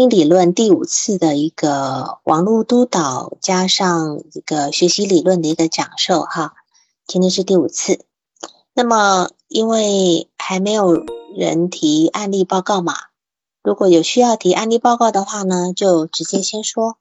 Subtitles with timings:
[0.00, 6.54] 新理论第五次的一个网络督导加上一个学习理论的一个讲授哈，
[7.06, 8.06] 今天是第五次。
[8.72, 11.04] 那么因为还没有
[11.36, 12.94] 人提案例报告嘛，
[13.62, 16.96] 如果有需要提案例报告的话呢，就直接先说。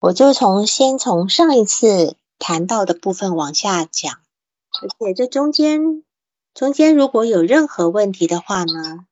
[0.00, 4.12] 我就从先从上一次谈到的部分往下讲，
[4.82, 6.02] 而且这中间
[6.54, 9.06] 中间如果有任何问题的话呢？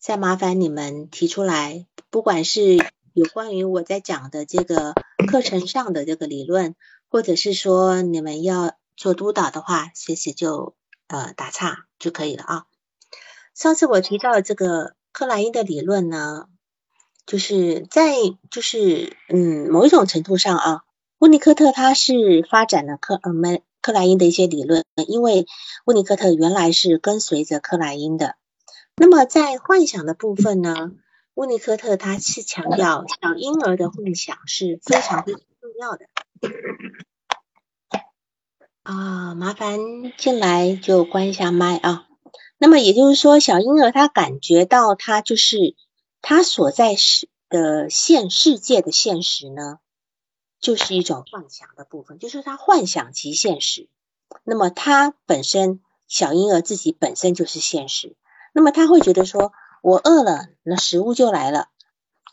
[0.00, 2.78] 再麻烦你们提出来，不管是
[3.12, 4.94] 有关于我在讲的这个
[5.28, 6.74] 课程上的这个理论，
[7.10, 10.74] 或者是说你们要做督导的话，随时就
[11.06, 12.64] 呃打岔就可以了啊。
[13.54, 16.46] 上次我提到这个克莱因的理论呢，
[17.26, 18.14] 就是在
[18.50, 20.84] 就是嗯某一种程度上啊，
[21.18, 25.46] 温尼科特他是发展了克呃麦克莱因的一些理论，因为
[25.84, 28.36] 温尼科特原来是跟随着克莱因的。
[29.00, 30.92] 那么在幻想的部分呢，
[31.32, 36.04] 温尼科特他是强调小婴儿的幻想是非常非常重要的。
[38.82, 39.78] 啊，麻烦
[40.18, 42.08] 进来就关一下麦啊。
[42.58, 45.76] 那么也就是说，小婴儿他感觉到他就是
[46.20, 49.78] 他所在世的现世界的现实呢，
[50.60, 53.88] 就是一种幻想的部分，就是他幻想即现实。
[54.44, 58.14] 那么他本身小婴儿自己本身就是现实。
[58.52, 61.68] 那么他会觉得说，我饿了，那食物就来了。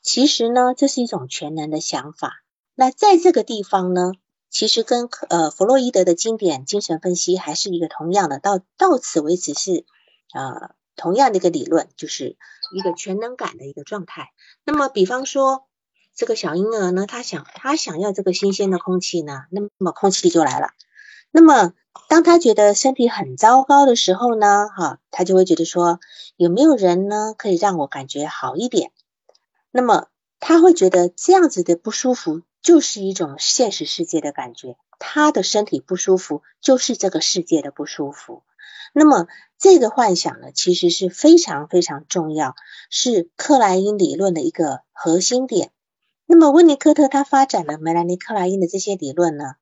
[0.04, 2.44] 其实呢，这是一种全能的想法。
[2.76, 4.14] 那在这个地方呢，
[4.50, 9.86] 其实跟呃弗洛伊德的经典精神分析还是一个同样的，到到此为止是
[10.34, 12.38] 呃同样的一个理论，就是
[12.73, 14.32] 一个全能感的一个状态。
[14.64, 15.68] 那么，比方说
[16.16, 20.70] 这个小婴儿呢，他想他想要这个新鲜的空气呢，那么空气就来了。
[21.32, 21.73] 那么
[22.08, 26.00] 当他觉得身体很糟糕的时候呢，哈，他就会觉得说，
[26.36, 28.92] 有没有人呢可以让我感觉好一点？
[29.72, 30.08] 那么
[30.39, 38.43] 他会觉得这样子的不舒服就是一种现实世界的感觉，他的身体不舒服就是这个世界的不舒服。
[38.93, 39.27] 那么
[39.60, 42.55] 这个幻想呢，其实是非常非常重要，
[42.89, 45.72] 是克莱因理论的一个核心点。
[46.26, 49.55] 那么温尼科特他发展了梅兰妮克莱因的这些理论呢？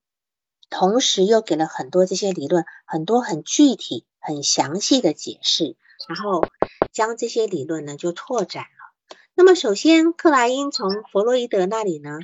[0.78, 5.78] 同时又给了很多这些理论，很多很具体、很详细的解释，
[6.10, 6.44] 然后
[6.92, 9.16] 将这些理论呢就拓展了。
[9.36, 12.20] 那么，首先克莱因从弗洛伊德那里呢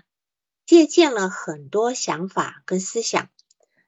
[0.66, 3.30] 借鉴了很多想法跟思想，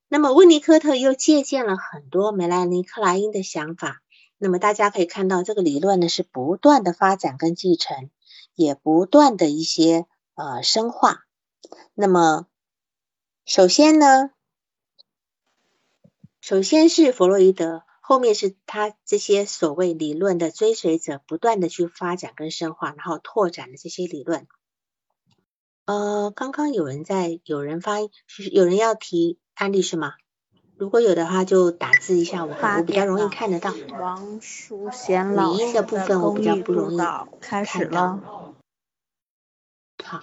[0.08, 4.00] 那么温尼科特又借鉴了很多梅兰妮克莱因的想法。
[4.38, 8.10] 那么大家可以看到，这个理论呢是不断的发展跟继承，
[8.56, 11.26] 也不断的一些呃深化。
[11.94, 12.48] 那么
[13.46, 14.30] 首先呢。
[16.44, 24.46] 首先是弗洛伊德，后面是他这些所谓理论的追随者，不断的去发展跟深化，然后拓展了这些理论。
[25.86, 28.00] 呃，刚刚有人在，有人发，
[28.52, 30.16] 有人要提案例是吗？
[30.76, 33.74] 如果有的话，就打字一下，我我比较容易看得到。
[33.98, 36.98] 王淑贤老师的部分我比较不容易
[37.40, 38.20] 开始了。
[40.04, 40.22] 好，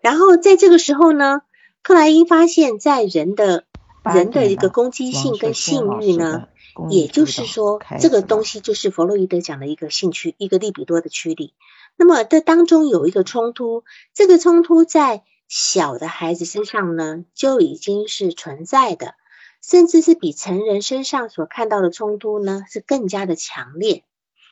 [0.00, 1.42] 然后在这个时候呢，
[1.80, 3.66] 克莱因发现，在人的
[4.04, 6.48] 人的一个攻击性跟性欲呢，
[6.90, 11.54] 也就是说，这个东西就是弗洛伊德讲的一个兴趣，一个利比多的驱力。
[11.96, 19.14] 那么这当中有一个冲突，这个冲突在小的孩子身上呢就已经是存在的，
[19.62, 24.04] 甚至是比成人身上所看到的冲突呢是更加的强烈。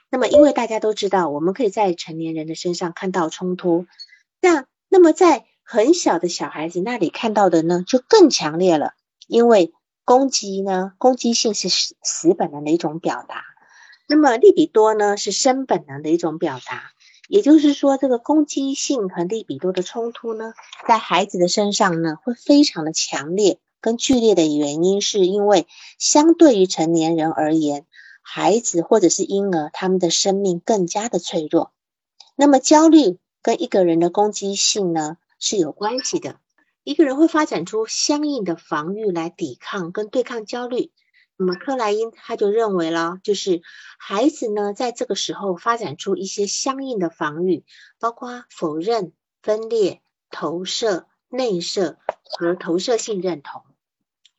[0.08, 3.86] 那么因为大家都知道，我们可以在成年人的身上看到冲突，
[4.40, 8.94] 那那么在很小的小孩子那里看到的呢就更强烈了。
[9.32, 9.72] 因为
[10.04, 13.42] 攻击呢，攻击性是死死本能的一种表达，
[14.06, 16.90] 那么利比多呢是生本能的一种表达。
[17.28, 20.52] 也就是说，这个攻击性和利比多的冲突呢，
[20.86, 25.66] 在孩子的身上呢会非常的强烈跟剧烈的原因，是因为
[25.98, 27.86] 相对于成年人而言，
[28.20, 31.72] 孩子或者是婴儿他们的生命更加的脆弱。
[32.36, 36.36] 那么焦虑跟一个人的攻击性呢是有关系的。
[36.84, 40.90] 一个人会发展出相应的防御来抵抗跟对抗焦虑，
[41.36, 43.62] 那么克莱因他就认为了，就是
[43.98, 47.64] 孩子呢在这个时候发展出一些相应的防御，
[48.00, 49.12] 包括否认、
[49.42, 53.62] 分裂、投射、内射和投射性认同。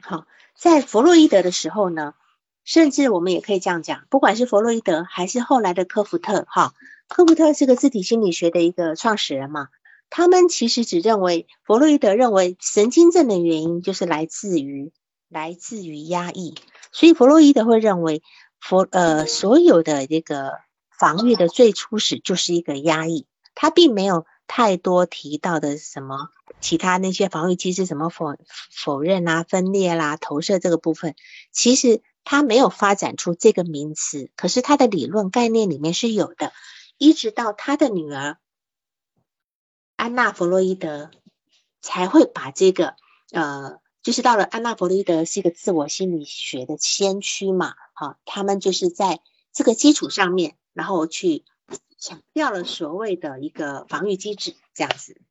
[0.01, 2.13] 好，在弗洛伊德的时候呢，
[2.66, 6.74] 甚至我们也可以这样讲，不管是弗洛伊德还是后来的科福特，哈，
[7.07, 9.69] 科福特是个自体心理学的一个创始人嘛。
[10.15, 14.92] 他们其实只认为，弗洛伊德认为神经症的原因就是来自于
[15.27, 16.54] 来自于压抑，
[16.92, 18.21] 所以弗洛伊德会认为，
[18.60, 20.51] 弗呃所有的这个
[21.00, 23.25] 防御的最初始就是一个压抑，
[23.56, 26.30] 他并没有太多提到的什么
[26.62, 28.36] 其他那些防御机制，什么否
[28.69, 31.15] 否认啊、分裂啦、投射这个部分，
[31.51, 36.54] 其实他没有发展出这个名词，可是他的理论概念里面是有的，
[37.00, 38.38] 一直到他的女儿
[40.03, 41.11] 安娜·弗洛伊德
[41.81, 42.95] 才会把这个
[43.31, 43.79] 呃。
[44.01, 49.21] 就是到了安娜·弗洛伊德是一个自我心理学的先驱嘛，好，他们就是在
[49.53, 51.45] 这个基础上面，然后去
[51.97, 55.21] 强调了所谓的一个防御机制这样子。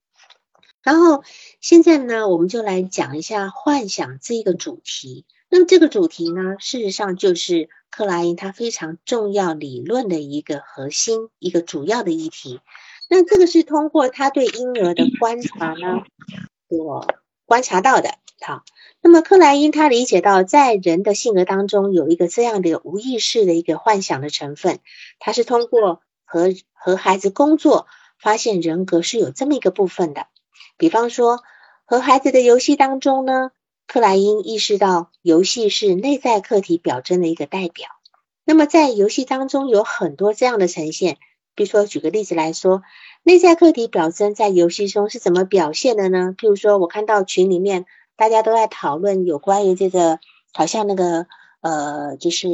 [0.82, 1.22] 然后
[1.60, 5.26] 现在呢，我们就来讲一下幻想这个主题。
[5.50, 12.62] 那么这个主题呢，事实上就是克莱因他非常重要理论的一个核心、一个主要的议题。
[13.14, 16.02] 那这个是通过他对婴儿的观察呢，
[16.66, 17.06] 我
[17.44, 18.14] 观察到的。
[18.40, 18.64] 好，
[19.02, 24.78] 那么克莱因他理解到，在人的性格当中有一个这样的无意识的一个幻想的成分，
[25.18, 27.86] 他是通过和和孩子工作，
[28.18, 30.28] 发现人格是有这么一个部分的。
[30.78, 31.40] 比方说，
[31.84, 33.50] 和孩子的游戏当中呢，
[33.86, 37.88] 克莱因意识到游戏是内在客体表征的一个代表。
[38.42, 41.18] 那么在游戏当中有很多这样的呈现，
[41.54, 42.82] 比如说举个例子来说，
[43.22, 46.34] 内在客体表征在游戏中是怎么表现的呢？
[46.36, 47.86] 譬如说我看到群里面。
[48.14, 50.20] 大家都在讨论有关于这个，
[50.52, 51.26] 好像那个
[51.60, 52.46] 呃，就是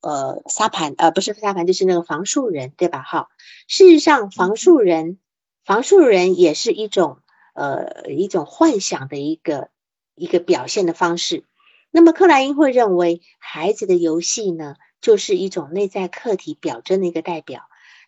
[0.00, 3.02] 呃沙盘呃不是沙盘，就是那个防树人，对吧？
[3.02, 3.28] 哈，
[3.66, 5.18] 事实上防树人，
[5.64, 7.18] 防树人也是一种
[7.54, 9.70] 呃一种幻想的一个
[10.14, 11.44] 一个表现的方式。
[11.90, 17.62] 那么克莱因会认为，孩子的游戏呢，就是一种内在客体表征的一个代表，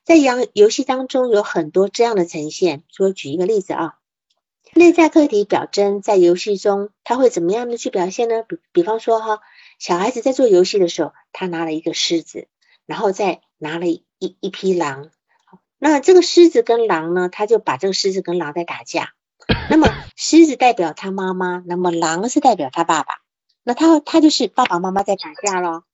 [0.04, 2.84] 在游游戏当中有很多这样的呈现。
[2.88, 3.94] 说举一个例子啊。
[4.76, 8.42] 内在客体表征在游戏中，他会怎么样的去表现呢？
[8.42, 9.40] 比比方说哈，
[9.78, 12.48] 小孩子在做游戏的时候，他拿了一个狮子，
[12.84, 15.10] 然后再拿了一一匹狼。
[15.78, 19.12] 那这个狮子跟狼呢，他就把这个狮子跟狼在打架。
[19.70, 23.20] 那么狮子代表他妈妈，那么狼是代表他爸爸。
[23.62, 25.84] 那他他就是爸爸妈妈在打架咯。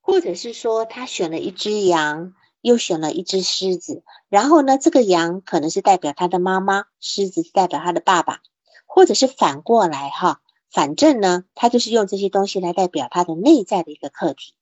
[0.00, 2.32] 或者是说他选了一只羊。
[2.64, 8.40] 又选了一只狮子，然后呢，这个羊可能是代表他的妈妈，狮子是代表他的爸爸，
[8.86, 10.40] 或者是反过来哈。
[10.70, 14.54] 反正呢，他就是用这些东西来代表他的内在的一个客体，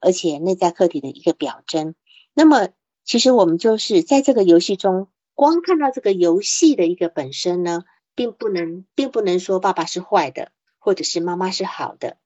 [0.00, 1.94] 而且内在客体的一个表征。
[2.34, 2.70] 那么，
[3.04, 7.84] 其实我们就是在这个游戏中，光看到这个游戏的一个本身呢，
[8.16, 12.16] 并不能，并不能说爸爸是坏的，或者是妈妈是好的。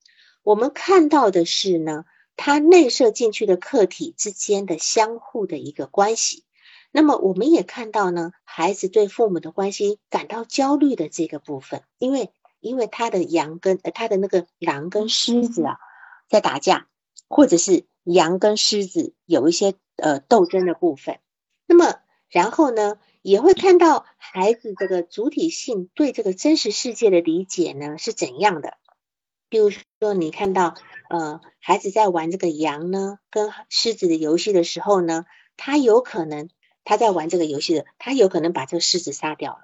[0.43, 2.07] 我们看到的是呢。
[2.39, 6.45] 它内射进去的客体之间的相互的一个关系，
[6.93, 12.31] 那么我们也看到呢，孩子对父母的关系感到焦虑的这个部分，因为
[12.61, 15.79] 因为他的羊跟呃他的那个狼跟狮子啊
[16.29, 16.87] 在打架，
[17.29, 21.19] 或者是羊跟狮子有一些呃斗争的部分，
[21.67, 21.97] 那么
[22.29, 28.79] 然后呢也会看到孩子这个主体性对这个真实世界的理解呢是怎样的。
[29.49, 30.75] 比如说，你看到
[31.09, 35.25] 呃孩子在玩这个羊呢跟狮子的游戏的时候呢，
[35.57, 36.51] 他有可能
[36.85, 39.61] 他在玩这个游戏的，他有可能把这个狮子杀掉了。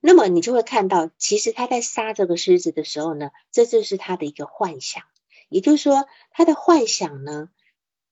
[0.00, 5.02] 那么你就会看到，其实他在杀这个狮子的时候呢，这就是他的一个幻想。
[5.48, 7.48] 也就是说，他的幻想呢，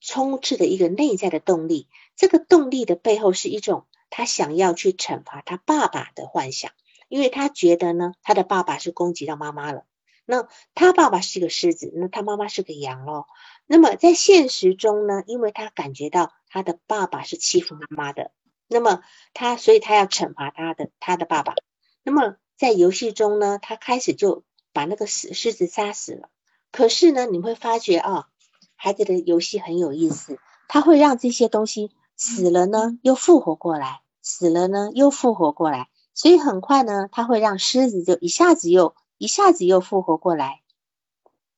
[0.01, 1.89] 充斥的一个内在的动力。
[2.17, 6.73] 这个动力的背后是一种他想要去惩罚他爸爸的幻想，
[7.09, 9.85] 因为他觉得呢，他的爸爸是攻击到妈妈了。
[10.27, 13.27] 那他爸爸是个狮子，那他妈妈是个羊咯。
[13.67, 18.31] 那么在现实中呢，因为他感觉到他的爸爸是欺负妈妈的，
[18.69, 19.03] 那么
[19.35, 21.55] 他所以他要惩罚他的他的爸爸。
[22.03, 26.31] 那么在游戏中呢，他开始就把那个狮狮子杀死了。
[26.73, 28.29] 可是呢，你会发觉啊，
[28.77, 30.39] 孩子的游戏很有意思，
[30.69, 38.95] 他会让这些东西死了呢又复活过来，死了呢又复活过来，所以很快呢，他会让狮子就一下子又。
[39.25, 40.61] 一下子又复活过来。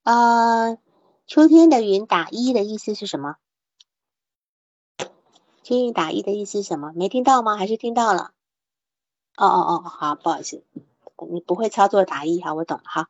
[0.05, 0.77] 啊，
[1.27, 3.39] 秋天的云打一的意思是什么？
[5.65, 6.93] 秋天打一的意思是什么？
[6.95, 7.57] 没听到吗？
[7.57, 8.31] 还是听到了？
[9.37, 10.63] 哦哦哦，好，不好意思，
[11.29, 13.09] 你不会操作打一哈，我懂了哈。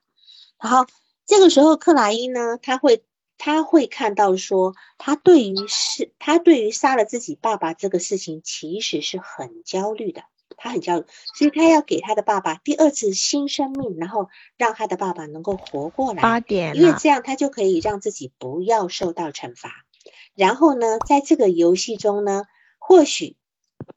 [0.59, 0.87] 然后
[1.27, 3.05] 这个时候克莱因呢，他会
[3.37, 10.23] 他会看到说，他对于是，他对于杀了自己爸爸这个事情，其实是很焦虑的。
[10.57, 16.23] 他很焦虑，所以他要给他的爸爸第二次新生命，然后让他的爸爸能够活过来。
[16.23, 19.85] 八点，因为这样他就可以让自己不要受到惩罚。
[20.35, 22.45] 然后呢，在这个游戏中呢，
[22.79, 23.37] 或许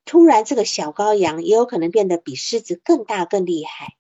[0.04, 3.96] 突然这个小羔羊也有可能变得比狮子更大更厉害。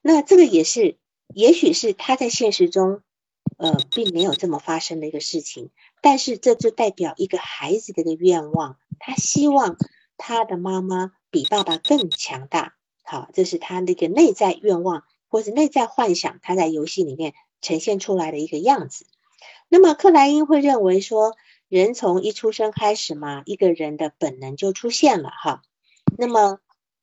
[0.00, 0.96] 那这个也是，
[1.34, 3.02] 也许是他在现实中
[3.58, 9.76] 呃并没有这么发生的一个事情，但是这就代表一个孩子的一个愿望，他希望
[10.16, 11.12] 他的妈妈。
[11.30, 12.74] 比爸爸更强大。
[13.02, 19.06] 好，这是他那个内在愿望或者内在幻想，他在游戏里面呈现出来的一个样子。
[19.68, 21.36] 那么克莱因会认为说，
[21.68, 25.62] 人从一出生开始嘛，一个人的本能就出现了哈。
[26.16, 26.58] 那么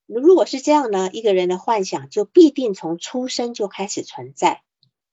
[0.08, 4.63] 如果是这样呢，一个人的幻想就必定从出生就开始存在，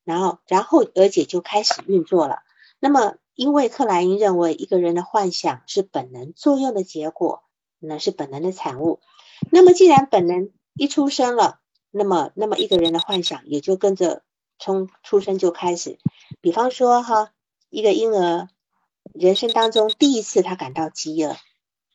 [0.05, 2.41] 然后然后而且就开始运作了。
[2.81, 7.43] 那么因为克莱因认为一个人的幻想是本能作用的结果，
[7.83, 9.01] 那是本能的产物。
[9.51, 11.61] 那么既然本能一出生了，
[11.91, 14.23] 那么那么一个人的幻想也就跟着
[14.59, 15.99] 从出生就开始。
[16.41, 17.33] 比方说哈，
[17.69, 18.49] 一个婴儿
[19.13, 21.37] 人生当中第一次他感到饥饿，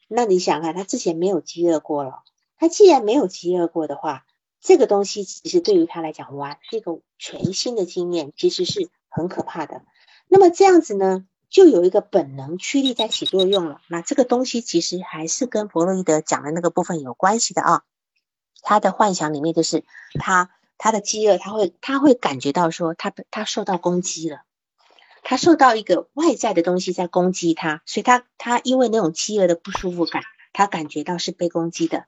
[0.08, 2.24] 那你想看他之前没有饥饿过了，
[2.58, 4.26] 他既然没有饥饿过的话，
[4.62, 9.84] 这个东西其实对于他来讲哇是一个全新的经验，其实是很可怕的。
[10.28, 13.82] 那么这样子呢，就有一个本能驱力在起作用了。
[13.88, 17.84] 那这个东西其实还是跟弗洛伊德讲的那个部分有关系的啊。
[18.62, 19.86] 他的幻想里面就是
[20.20, 24.42] 他他的饥饿，他会他会感觉到说他他受到攻击了，
[25.24, 30.24] 他受到一个外在的东西在攻击他，所以他他因为那种饥饿的不舒服感，
[30.54, 32.06] 他感觉到是被攻击的。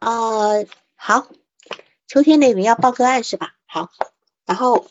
[0.00, 1.28] 呃，好，
[2.06, 3.54] 秋天那边要报个案是吧？
[3.66, 3.88] 好，
[4.44, 4.86] 然后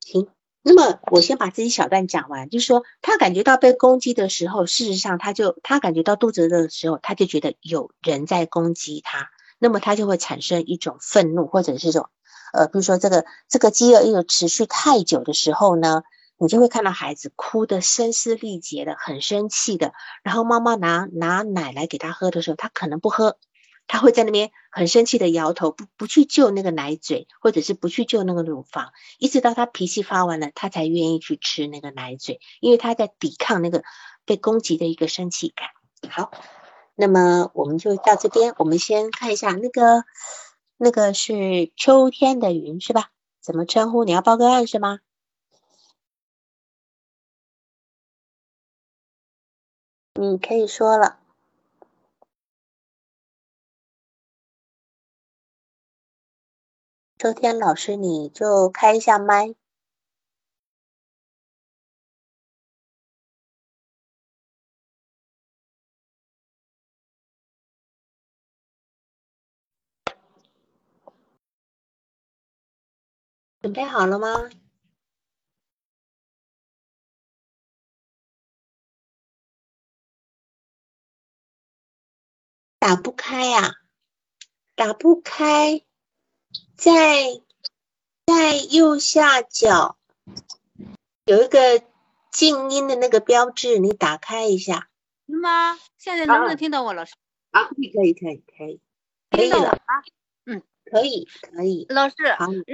[0.00, 0.28] 行，
[0.62, 9.30] 那么我先把自己小段讲完，就是说他感觉到被攻击的时候，事实上他就他感觉到肚子的时候，他就觉得有人在攻击他。
[9.58, 12.08] 那么他就会产生一种愤怒，或者是种，
[12.52, 16.02] 呃，比如说这个这个饥饿又持续太久的时候呢，
[16.36, 19.92] 你就会看到孩子哭得声嘶力竭的，很生气的。
[20.24, 23.36] 然后妈妈拿拿奶来给他喝的时候，他可能不喝，
[23.86, 33.84] 他会在那边很生气的摇头，不不去救那个奶嘴，或者是不去救那个乳房，一直到他脾气发完了，他才愿意去吃那个奶嘴，因为他在抵抗那个
[34.24, 35.68] 被攻击的一个生气感。
[36.10, 36.30] 好。
[36.94, 40.04] 那么我们就到这边，我们先看一下那个
[40.76, 43.10] 那个是秋天的云是吧？
[43.40, 44.04] 怎么称呼？
[44.04, 45.00] 你要报个案是吗？
[50.12, 51.18] 你可以说了，
[57.22, 59.54] 周天老师你就开一下麦。
[73.60, 74.50] 准备好了吗？
[82.80, 83.70] 打不开呀，
[84.74, 85.84] 打不开，
[86.82, 87.40] 在
[88.26, 89.96] 在右下角
[91.24, 91.80] 有一个
[92.32, 94.88] 静音的那个标志，你打开一下。
[95.26, 95.78] 吗？
[95.96, 97.14] 现在能不能听到我老师？
[97.52, 98.80] 啊，可以，可以，可以，可以，
[99.30, 100.02] 可以了啊。
[100.90, 101.86] 可以，可以。
[101.88, 102.16] 老师，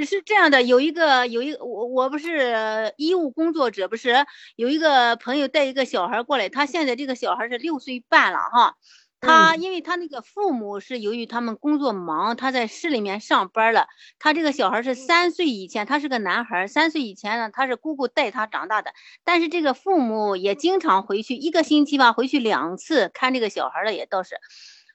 [0.07, 4.25] 是这样的，有一个，有一个，我我不是医务工作者，不是
[4.57, 8.77] 有一个朋友带一个小孩过来，他现在这个小孩是六岁半了哈，
[9.21, 13.87] 他因为他那个父母是由于他们工作忙，他在市里面上班了，
[14.19, 18.93] 他这个小孩是三岁以前，他是个男孩，三岁以前呢，他是姑姑带他长大的，
[19.25, 24.37] 但是这个父母也经常回去，一个星期吧回去两次看这个小孩的也倒是，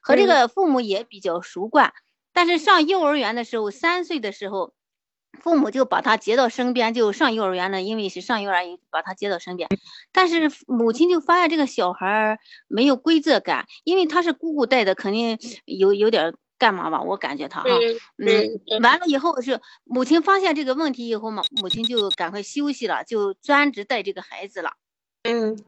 [0.00, 1.92] 和这个父母也比较熟惯。
[2.32, 4.72] 但是上幼儿园的时候，三岁的时候，
[5.40, 7.82] 父母就把他接到身边，就上幼儿园了。
[7.82, 9.68] 因为是上幼儿园，把他接到身边。
[10.12, 12.38] 但是母亲就发现这个小孩
[12.68, 17.02] 没有规则感，因为他是姑姑带的，肯定有有点干嘛吧？
[17.02, 17.68] 我感觉他哈，
[18.18, 24.72] 嗯，完了以后是母亲发现这个问题以后嘛，母亲就赶快休息了，就专职带这个孩子了，
[25.24, 25.58] 嗯。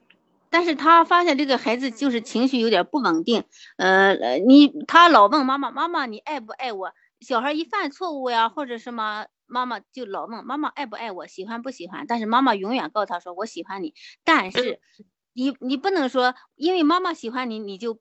[0.49, 3.45] 但是他发现这个孩子就是情绪有点不稳定，
[3.77, 6.93] 呃，你他老问妈妈，妈妈你爱不爱我？
[7.21, 12.07] 小孩一犯错误呀，或者什么，妈妈就老问妈妈爱不爱我，喜欢不喜欢？
[12.07, 14.81] 但是妈妈永远告诉他说我喜欢你，但是
[15.33, 18.01] 你你不能说因为妈妈喜欢你，你就。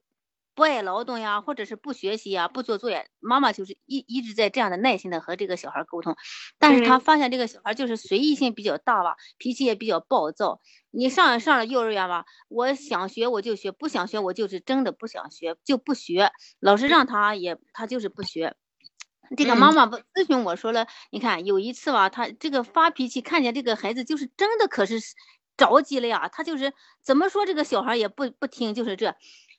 [0.57, 6.15] 不爱劳动呀，或者是不学习呀，不做作业，妈妈就是一一直在这样的耐心的和这个小孩沟通，
[6.57, 10.61] 但是他发现这个小孩就是随意性比较大吧，脾气也比较暴躁。
[10.91, 18.55] 你上上了幼儿园吧，我想学我就学，不想学我就是真的不想学就不学，老师让他也他就是不学。
[19.37, 24.99] 这个妈妈不咨询我说了，你看有一次吧，她这个发脾气，看见这个孩子就是真的可是
[25.57, 29.15] 着急了呀，他就是怎么说这个小孩也不不听，就是这。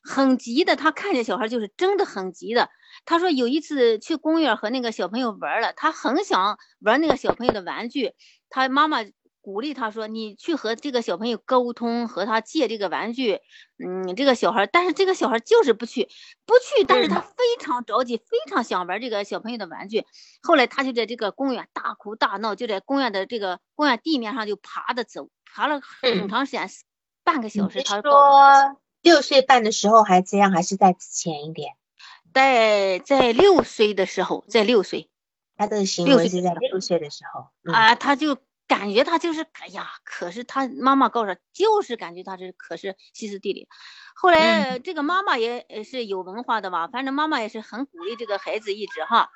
[0.08, 2.70] 很急的，他看见小孩就是真的很急的。
[3.04, 8.12] 他说有一次去公园和那个小朋友玩了，他很想玩那个小朋友的玩具。
[8.48, 8.98] 他妈妈
[9.46, 13.38] 鼓励他说，你去和这个小朋友沟通，和他借这个玩具。
[13.78, 16.08] 嗯，这个小孩，但是这个小孩就是不去，
[16.44, 20.04] 不去，但是他非常着急，非常想玩这个小朋友的玩具。
[20.42, 26.68] 后来他就在这个公园大哭大闹，就在公园的这个公园地面上就爬着走，爬了很长时间，
[27.22, 27.84] 半个小时。
[27.84, 31.76] 他说六岁半的时候还这样，还是在之前一点？
[32.34, 35.08] 在在六岁的时候，在六岁。
[35.56, 38.36] 他的行为是在六岁的时候啊，他就
[38.66, 43.68] 感觉他就是，哎呀，可是他妈妈告诉他，就是感觉他是可是歇斯底里。
[44.14, 49.28] 后来这个妈妈也是有文化的吧，反正妈妈也是很鼓励这个孩子一直哈。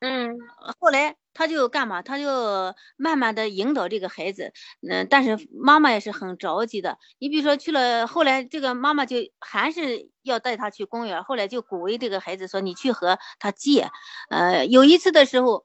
[0.00, 0.36] 嗯，
[0.78, 2.02] 后来他就干嘛？
[2.02, 4.52] 他就慢慢的引导这个孩子，
[4.86, 6.98] 嗯，但是妈妈也是很着急的。
[7.18, 13.88] 你比如说去了，后来这个妈妈就还是要带他去公园，后来就鼓励这个孩子说：“你去和他借。”
[14.28, 15.64] 呃，有一次的时候，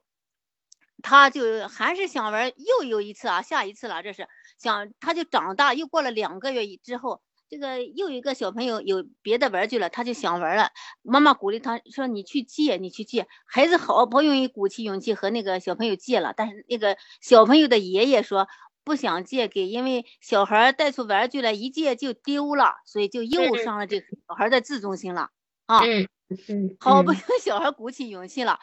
[1.02, 4.28] 他就还是想玩，又有一次啊，下一次了，这是
[4.58, 7.20] 想他就长大，又过了两个月之后。
[7.50, 10.70] 这个又一个小朋友有别的玩具了，他就想玩了。
[11.02, 18.48] 妈妈鼓励他说：“你去借，你去借。”孩子好不容易鼓起勇气和那个小朋友借了，但是那个小朋友的爷爷说
[18.84, 25.28] 不想借给，因为小孩带出玩具来一借就丢了，所以就又伤了这个小孩的自尊心了
[25.66, 25.80] 啊。
[25.80, 26.08] 嗯
[26.48, 28.60] 嗯，好不容易小孩鼓起勇气了，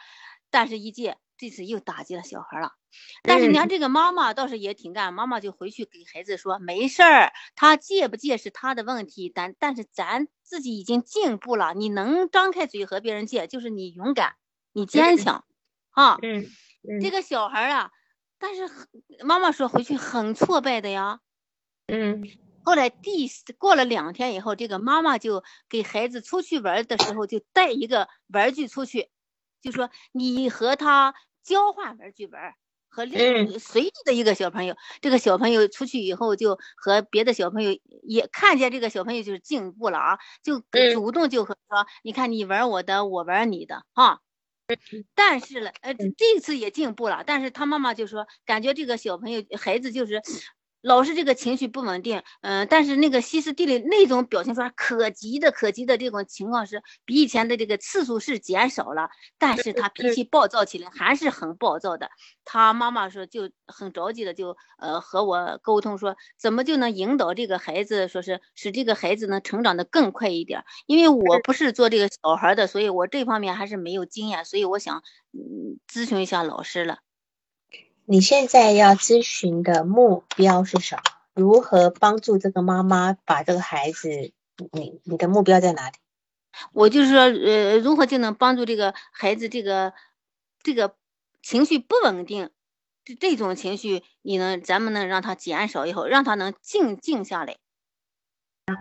[0.50, 1.16] 但是一借。
[1.40, 2.72] 这次又打击了小孩了，
[3.22, 14.34] 但是你看这个妈妈倒是也挺干，妈妈就回去给孩子说没事儿，他借不借是他的问题，但但是咱自己已经进步了，你能张开嘴和别人借，就是你勇敢，
[14.74, 15.46] 你坚强，
[15.92, 16.44] 啊，嗯，
[17.00, 17.90] 这个小孩啊，
[18.38, 18.68] 但是
[19.24, 21.20] 妈妈说回去很挫败的呀，
[21.86, 22.22] 嗯，
[22.62, 29.08] 后来第过了两天以后，这个妈妈就给孩子出去玩的时候就带一个玩具出去，
[29.62, 31.14] 就说你和他。
[31.42, 32.40] 交换玩剧本，
[32.88, 40.60] 和另随意的一个小朋友，这个小朋友出去以后就和别的小朋友也看见这个小朋友就是进步了啊，就
[40.92, 44.20] 主动就和说，你看你玩我的，我玩你的哈。
[45.14, 50.22] 但是了，呃，这次也进步了，但是他妈妈就说，感觉这个小朋友孩子就是。
[50.82, 62.08] 老是这个情绪不稳定，嗯，但是那个歇斯底里那种表现出来可急的可急的这种情况是比以前的这个次数是减少了，但是他脾气暴躁起来还是很暴躁的。
[62.44, 70.64] 他妈妈说就很着急的就呃和我沟通说怎么就能引导这个孩子，说是使这个孩子能成长的更快一点。
[70.86, 76.98] 因为我不是做这个小孩的，所以我这方面还是没有经验，所以我想嗯咨询一下老师了。
[78.10, 81.02] 你现在要咨询的目标是什么？
[81.32, 84.32] 如何帮助这个妈妈把这个孩子？
[84.72, 85.96] 你你的目标在哪里？
[86.72, 89.48] 我就是说，呃，如何就能帮助这个孩子？
[89.48, 89.92] 这个
[90.60, 90.96] 这个
[91.40, 92.50] 情绪不稳定，
[93.04, 97.58] 这这种情绪，你能咱们能让他减少以后，让他能静静下来。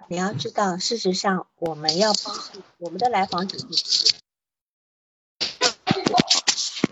[0.08, 3.60] 你要知道，事实上，我们要帮助我们的来访者。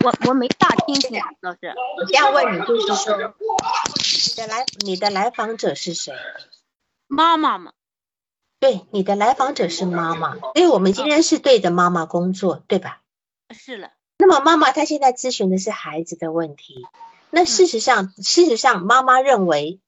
[0.00, 1.74] 我我没大听清，老师。
[1.96, 6.14] 我这样问你，就是说，你的来你的来访者是谁？
[7.08, 7.72] 妈妈吗。
[8.60, 13.00] 对，你的来访者是妈妈，所以我们今天是对着妈妈工作，对吧？
[13.50, 13.90] 是了。
[14.18, 16.86] 那么妈妈她现在咨询的是孩子的问题，
[17.30, 19.80] 那事实上，事实上，妈妈认为，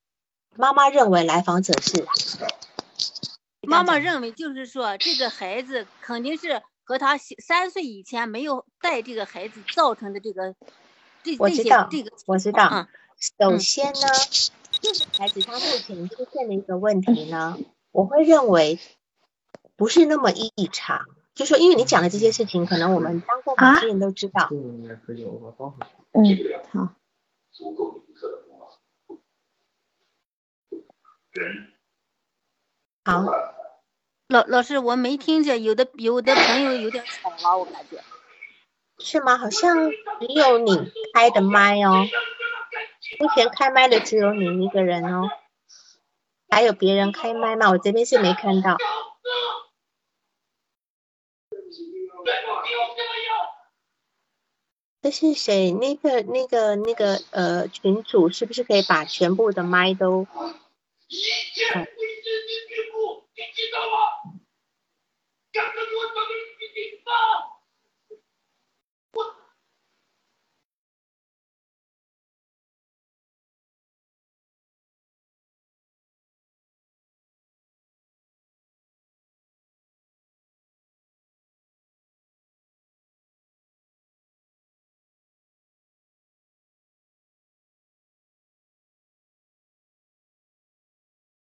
[0.56, 2.06] 妈妈认为来访者是，
[3.62, 6.62] 妈妈认为就是说，这个孩子肯定是。
[6.90, 10.56] 和他三岁以前没有带这个孩子造成的这个，
[11.22, 12.68] 这这些这个我知道。
[12.68, 12.88] 嗯，
[13.38, 14.00] 首先呢，
[14.72, 17.56] 这个孩子他目前出现的一个问题呢，
[17.92, 18.80] 我会认为
[19.76, 21.06] 不是那么异常。
[21.34, 24.48] 就说因为你讲的这些事情，可能我们当过母亲都知道。
[24.50, 24.98] 嗯，
[26.72, 26.88] 好。
[33.04, 33.24] 好。
[34.30, 38.00] 老老师，我没听见，有的有的朋友有点吵了，我感觉
[39.00, 39.36] 是吗？
[39.36, 42.06] 好像只有你开的麦哦，
[43.18, 45.28] 目前开麦的只有你一个人哦，
[46.48, 47.70] 还有别人开麦吗？
[47.70, 48.76] 我这边是没看到。
[55.02, 55.72] 这是谁？
[55.72, 60.28] 那个那个那个呃，群主是不是可以把全部的麦都？
[61.08, 61.18] 你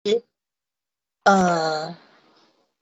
[0.05, 1.97] The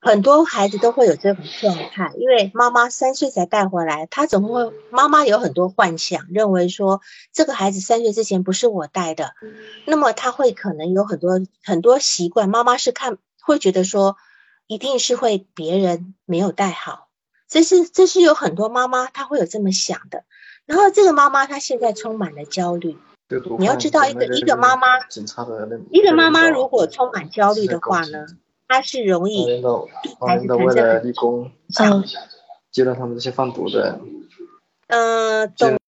[0.06, 7.00] 很多孩子都会有这种状态，因为妈妈三岁才带回来，他总会妈妈有很多幻想，认为说
[7.32, 9.34] 这个孩子三岁之前不是我带的，
[9.84, 14.16] 那么他会可能有很多很多习惯，妈妈是看会觉得说
[14.68, 17.08] 一定是会别人没有带好，
[17.48, 20.22] 这是这是有很多妈妈她会有这么想的，
[20.66, 22.96] 然后这个妈妈她现在充满了焦虑。
[23.58, 24.86] 你要知道，一个一个妈妈，
[25.90, 28.26] 一个妈妈如果充满焦虑的话呢，
[28.68, 29.62] 她是容易
[30.20, 31.50] 孩子为了立功，
[31.80, 32.02] 嗯，
[32.70, 33.98] 接了他们这些贩毒的，
[34.88, 35.78] 嗯，懂。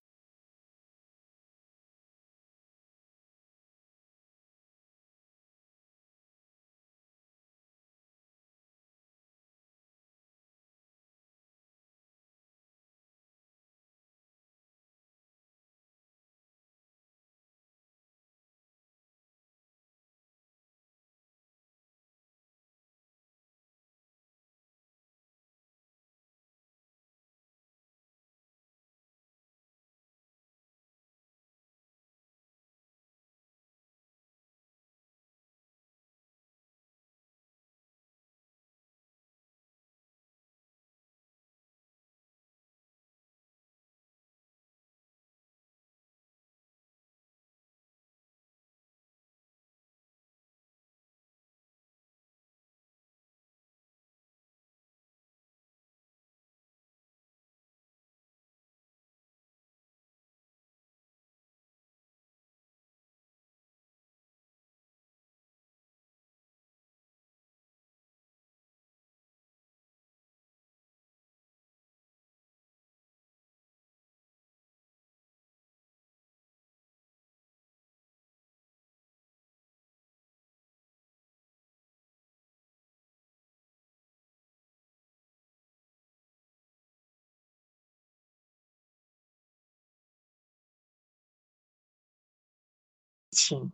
[93.38, 93.72] 情，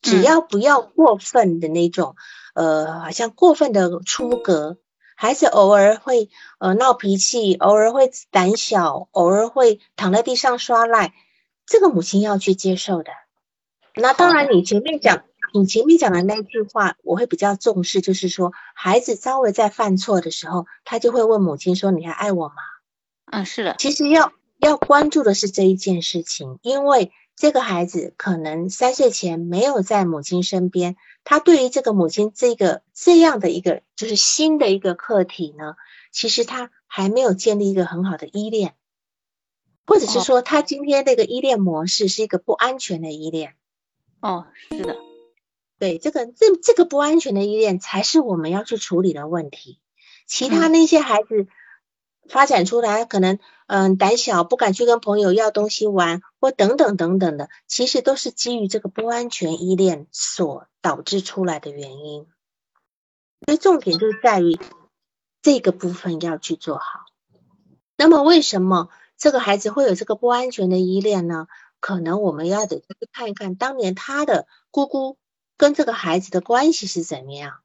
[0.00, 2.16] 只要不要过分的那种，
[2.54, 4.78] 呃，好像过分的出格，
[5.14, 11.12] 孩子偶尔会呃闹脾气，偶尔会胆小，偶尔会躺在地上刷赖，
[11.66, 13.10] 这个母亲要去接受的。
[13.94, 22.54] 那当然，你前面讲，你前面讲的那句话，我会比较重视，就是说，孩子稍微在犯错的时候，他就会问母亲说：“你还爱我吗？”
[23.30, 23.74] 嗯，是的。
[23.78, 27.12] 其实要要关注的是这一件事情，因为。
[27.36, 35.76] 这个孩子可能三岁前没有在母亲身边，他对于这个母亲这个这样的一个就是新的一个课题呢，
[36.10, 38.74] 其实他还没有建立一个很好的依恋，
[39.86, 43.54] 或者是说他今天这个依恋模式是一个不安全的依恋。
[44.20, 44.96] 哦，是的，
[45.78, 49.78] 对，这个这这个不安全的依恋才是我们要去处理的问题，
[50.26, 51.46] 其他那些孩子。
[52.28, 62.26] 发展出来可能嗯胆小不敢去跟朋友要东西玩或等等等等的，其实都是基于这个不安全依恋所导致出来的原因。
[63.44, 64.58] 所以重点就在于
[65.42, 66.84] 这个部分要去做好。
[67.96, 71.46] 那么为什么这个孩子会有这个不安全的依恋呢？
[71.78, 75.18] 可能我们要得去看一看当年他的姑姑
[75.56, 77.58] 跟这个孩子的关系是怎么样，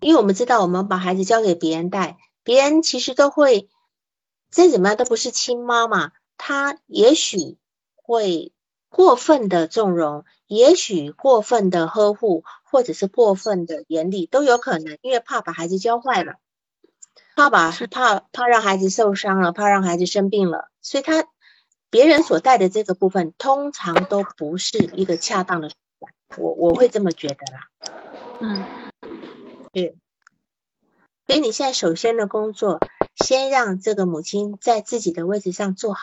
[0.00, 2.18] 因为我们知道我们把孩子交给别人带。
[2.42, 3.70] 别人其实都会
[4.54, 7.58] 再怎么样都不是亲妈妈，他也许
[7.96, 8.52] 会
[8.88, 16.34] 过分的纵容，也许过分的呵护，或者是过分的严厉都有可能，因为怕把孩子教坏了，
[17.34, 21.26] 怕把怕怕让孩子受伤了，怕让孩子生病了，所以他
[21.90, 25.72] 别人所带的这个部分通常都不是一个恰当的
[26.36, 27.68] 我我会这么觉得啦，
[28.40, 28.64] 嗯，
[29.72, 29.96] 对。
[31.26, 32.80] 所以你现在首先的工作，
[33.14, 36.00] 先让这个母亲在自己的位置上坐好。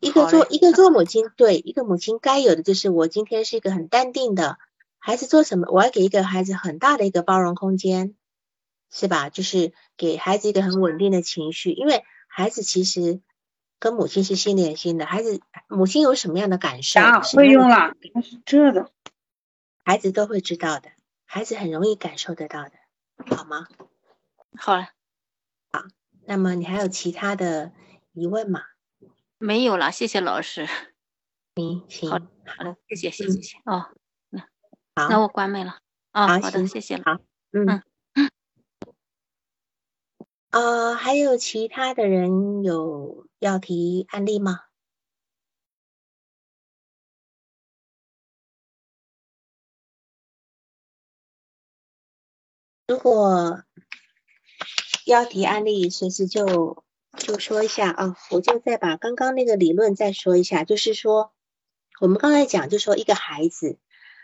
[0.00, 4.58] 一个做一个做母亲，对一个母亲该有的就是，我今天是一个很淡定的
[4.98, 8.14] 孩子，做什么我要给一个孩子很大的一个包容空间，
[8.90, 9.30] 是吧？
[9.30, 13.20] 就是给孩子一个很稳定的情绪，因为孩子其实
[13.78, 15.06] 跟母亲是心连心的。
[15.06, 17.00] 孩子母亲有什么样的感受？
[17.34, 18.90] 会用了，是这的，
[19.84, 20.90] 孩子都会知道的，
[21.24, 22.72] 孩子很容易感受得到的，
[23.36, 23.68] 好吗？
[24.56, 24.88] 好了，好，
[26.26, 27.72] 那么你还有其他的
[28.12, 28.62] 疑问吗？
[29.38, 30.66] 没有了，谢谢老师。
[31.56, 33.86] 行行，好好的，谢谢谢谢谢谢哦，
[34.30, 34.40] 那
[34.96, 35.78] 好，那我关麦了。
[36.12, 37.02] 啊，好的，谢谢了。
[37.04, 37.20] 好，
[37.52, 37.82] 嗯嗯。
[40.50, 44.60] 呃，还有其他的人有要提案例吗？
[52.86, 53.64] 如果
[55.04, 56.82] 标题案例，随时就
[57.18, 61.32] 就说一下啊，我就再把刚刚那个理论再说一下，就是说
[62.00, 63.78] 我们刚才讲，就说一个孩子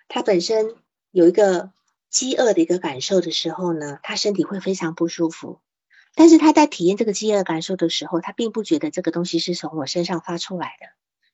[0.09, 0.75] 他本身
[1.11, 1.71] 有一个
[2.09, 5.61] 饥饿的一个感受的时候呢，他身体会非常不舒服，
[6.15, 10.87] 但是他在体验这个饥饿感受的时候，他并不觉得这个东西是从我身上发出来的，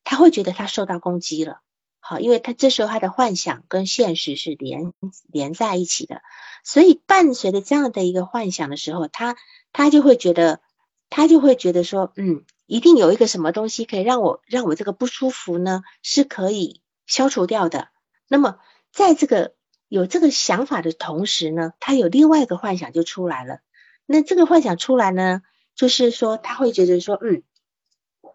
[0.05, 1.61] 他会觉得他受到攻击了。
[2.09, 4.93] 好，因为他这时候他的幻想跟现实是连
[5.27, 6.23] 连在一起的，
[6.63, 9.37] 所以伴随着这样的一个幻想的时候，他
[9.73, 10.61] 他就会觉得，
[11.11, 17.89] 他就会觉得说，嗯，一定有一个什么东西可以让我让我这个不舒服呢，是可以消除掉的。
[18.29, 18.59] 那么
[18.93, 19.55] 在这个
[19.89, 23.59] 有这个想法的同时呢，他有另外一个幻想就出来了。
[24.07, 25.43] 那这个幻想出来呢，
[25.75, 27.43] 就是说他会觉得说，嗯，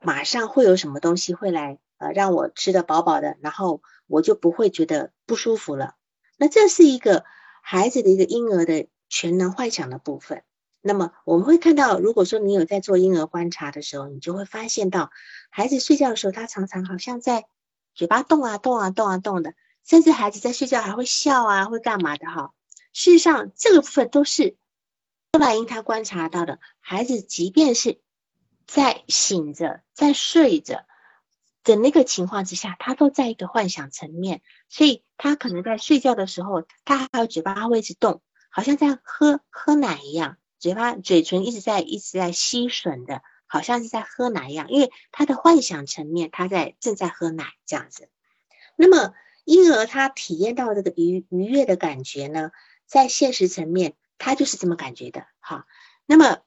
[0.02, 1.80] 马上会有什么东西会来。
[2.02, 5.94] 呃，让我吃得饱饱的，然后我就不会觉得不舒服了。
[6.36, 7.24] 那这是一个
[7.62, 10.44] 孩子的一个婴儿的全能幻想的部分。
[10.82, 15.12] 那么我们会看到，如果说你有在做婴儿观察的时候，你就会发现到
[15.52, 17.46] 孩子睡觉的时候，他常常好像在
[17.94, 19.54] 嘴巴动啊动啊动啊动的，
[19.86, 22.52] 甚至孩子在睡觉还会笑啊，会干嘛的哈。
[22.94, 24.58] 事实上，这个部分都是
[25.34, 28.02] 克莱因他观察到的，孩子即便是
[28.66, 30.84] 在醒着，在睡着。
[31.64, 48.10] 的那个情况之下，他都在一个幻想层面，所以他可能在睡觉的时候，他还有嘴巴会一直动，好像在喝喝奶一样，嘴巴嘴唇一直在一直在吸吮的，好像是在喝奶一样，因为他的幻想层面，他在正在喝奶这样子。
[48.76, 49.14] 那么
[49.46, 52.52] 婴儿他体验到这个愉愉悦的感觉呢，
[52.88, 55.28] 在现实层面，他就是这么感觉的。
[55.40, 55.66] 好，
[56.06, 56.40] 那么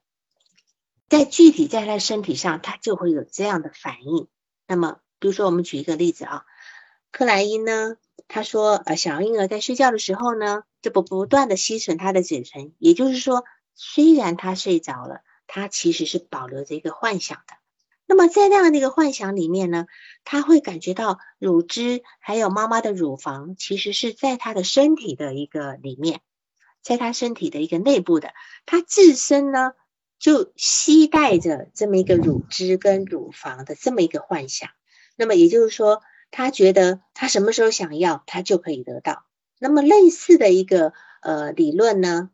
[1.09, 4.27] 在具体在他身体上，他就会有这样的反应。
[4.67, 6.45] 那么比如说，我们举一个例子啊，
[7.11, 7.97] 克莱因呢，
[8.29, 13.43] 他说，呃，小婴儿在睡觉的时候呢，这不不断的吸吮他的嘴唇，也就是说，
[13.75, 17.55] 虽然他睡着了，他其实是保留着一个幻想的。
[18.05, 19.87] 那么在那样的一个幻想里面呢，
[20.25, 26.21] 他会感觉到乳汁还有妈妈的乳房，其实是在他的身体的一个里面，
[26.83, 28.35] 在他身体的一个内部的，
[28.67, 29.73] 他自身呢。
[30.17, 34.71] 就期待着这么一个乳汁跟乳房的这么一个幻想，
[35.17, 39.25] 那么也就是说，他觉得他什么时候想要，他就可以得到。
[39.59, 42.31] 那么类似的一个呃理论呢，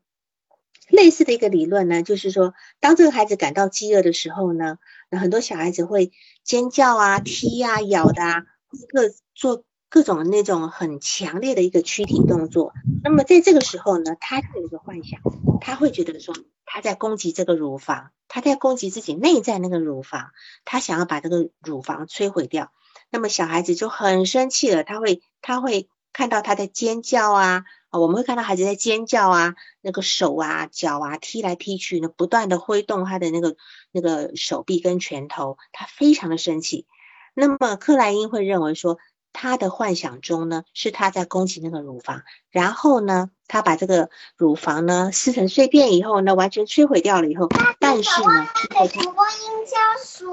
[0.89, 4.79] 类似的一个理论呢，就是说，当这个孩子感到饥饿的时候呢，
[5.11, 6.13] 那很多小孩子会
[6.43, 8.43] 尖叫啊、踢啊、咬的啊，
[8.89, 12.73] 各做各种那种很强烈的一个躯体动作。
[13.05, 15.21] 那么在这个时候呢，他就有一个幻想，
[15.61, 16.35] 他会觉得说。
[16.73, 20.31] 他在攻击这个乳房，他在攻击自己内在那个乳房，
[20.65, 22.71] 他想要把这个乳房摧毁掉。
[23.11, 33.57] 那么小孩子就很生气了，他会他会看到他在尖叫啊，啊，我们会看到孩子在尖叫啊，那个手啊脚啊踢来踢去呢，不断的挥动他的那个
[33.91, 36.87] 那个手臂跟拳头，他非常的生气。
[37.35, 38.99] 那么克莱因会认为说。
[39.33, 50.27] 他的幻想中呢，是他在攻击那个乳房，然后呢，他把这个乳房呢撕成碎片以后呢，完全摧毁掉了以后，但是呢，给蒲公英浇水。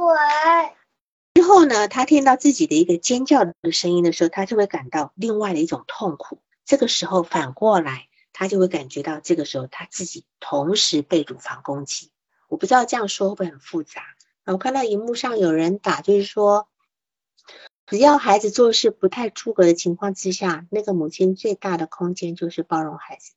[1.36, 6.42] 之后呢，他听到自己的一个尖叫的声音的时候，他就会感到另外的一种痛苦。
[6.66, 12.12] 这个时候反过来，他就会感觉到这个时候他自己同时被乳房攻击。
[12.50, 14.02] 我不知道这样说会不会很复杂？
[14.46, 16.68] 我看到荧幕上有人打，就是说。
[17.88, 23.32] 只要孩子做事不太出格的情况之下，那个母亲最大的空间就是包容孩子。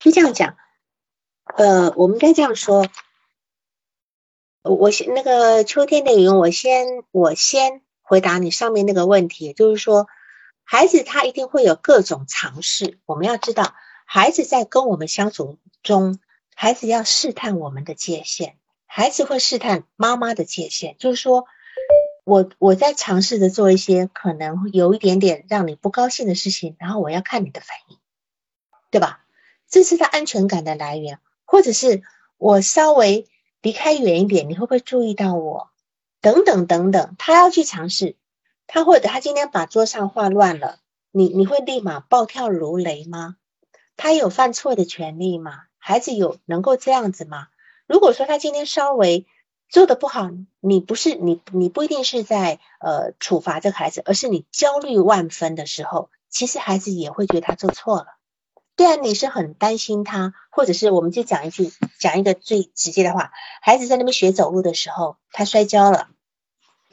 [0.00, 0.56] 就这样讲，
[1.44, 2.88] 呃，我们该这样说。
[4.62, 10.08] 我先那个秋天的云，我先我先回答你上面那个问题，就是说，
[10.64, 12.98] 孩子他一定会有各种尝试。
[13.06, 13.72] 我们要知道，
[14.04, 16.18] 孩子在跟我们相处中，
[16.56, 21.46] 孩子要试探我们的界限，孩子会试探妈妈的界限，就是说。
[22.24, 27.98] 我我在尝试着做一些可能有一点点让你不高兴的事情，然后我要看你的反应，
[28.90, 29.20] 对吧？
[29.68, 32.02] 这是他安全感的来源，或者是
[32.38, 33.28] 我稍微
[33.60, 35.68] 离开远一点，你会不会注意到我？
[36.22, 38.16] 等等等等，他要去尝试，
[38.66, 40.78] 他或者他今天把桌上画乱了，
[41.10, 43.36] 你你会立马暴跳如雷吗？
[43.98, 45.64] 他有犯错的权利吗？
[45.76, 47.48] 孩子有能够这样子吗？
[47.86, 49.26] 如果说他今天稍微。
[49.74, 58.06] 做的不好，你不是你，你不一定是在呃处罚这个孩子，而是你焦虑万分的时候，其实孩子也会觉得他做错了。
[58.76, 63.32] 对啊，你是很担心他，或者是我们就讲一句，讲一个最直接的话，
[63.62, 66.06] 孩子在那边学走路的时候，他摔跤了，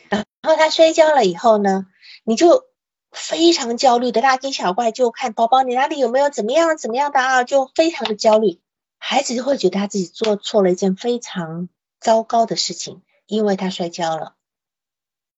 [0.10, 1.86] 然后他摔跤了以后呢，
[2.24, 2.63] 你就
[3.12, 8.60] 非常焦虑的大惊小怪，就看宝宝你哪里有没有怎么样怎么样的啊，就非常的焦虑。
[8.98, 11.70] 孩子就会觉得他自己做错了一件非常
[12.02, 14.36] 糟糕的事情，因为他摔跤了。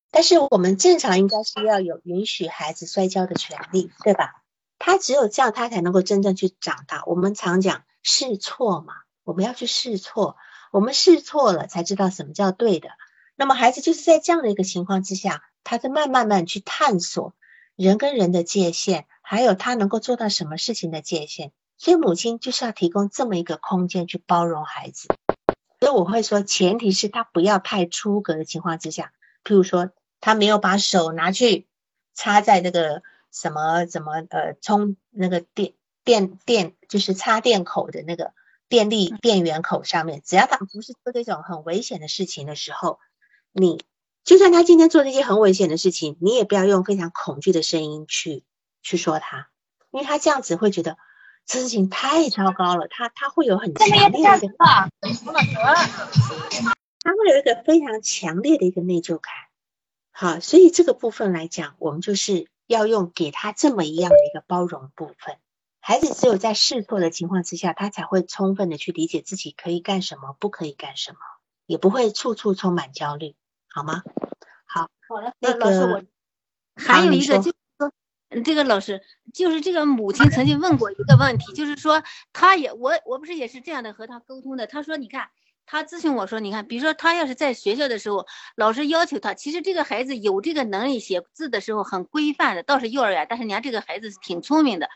[0.10, 4.43] 但是我们正常应该是要有允许孩子摔跤的权利，对吧？
[4.80, 7.04] 他只有这样，他才能够真正去长大。
[7.06, 10.38] 我们常讲试错嘛，我们要去试错，
[10.71, 12.89] 我们试错了才知道什么叫对的。
[13.36, 17.34] 那么孩子就是在这样的一个情况之下，他在慢慢慢去探索。
[17.76, 25.08] 人跟人的界限，还有他能够做到什么事情的界限，所以母亲就是要提供这么一个空间去包容孩子。
[25.83, 29.11] 所以我会说，前提是他不要太出格的情况之下，
[29.43, 29.91] 譬如说
[30.21, 31.67] 他没有把手拿去
[32.13, 35.73] 插在那个什么什么呃充那个电
[36.05, 38.31] 电电就是插电口的那个
[38.69, 42.99] 电力电源口上面，只要他不是做这种很危险的事情的时候，
[43.51, 43.83] 你。
[44.23, 48.45] 就算他今天做这些很危险的事情，你也不要用非常恐惧的声音去
[48.81, 49.49] 去说他，
[49.91, 50.95] 因为他这样子会觉得
[51.45, 54.29] 这事情太糟糕了，他他会有很强烈的一个，
[56.99, 59.34] 他会有一个非常强烈的一个内疚感。
[60.12, 65.38] 好，所以这个部分来讲，我们就是要用给他这么一样的一个包容部分。
[65.79, 71.17] 孩子只有在试错的情况之下，他才会充分的去理解自己可以干什么，不可以干什么，
[71.65, 73.36] 也不会处处充满焦虑。
[73.69, 74.03] 好吗？
[74.65, 75.34] 好，好了。
[75.39, 76.03] 那老师，我
[76.75, 77.51] 还有一个就
[78.41, 79.01] 这个老师
[79.33, 84.65] 就是这个母亲曾经问过一个问题，就是说，他也我我不是也是这样的和他沟通的。
[84.67, 85.29] 他说，你看。
[85.65, 93.26] 他咨询我说：“你看，比如说他要是在学校的时候，老师要求他，其实这个孩子有这个能力写字的时候很规范的，倒是幼儿园。
[93.30, 94.89] 但是你看这个孩子挺聪明的，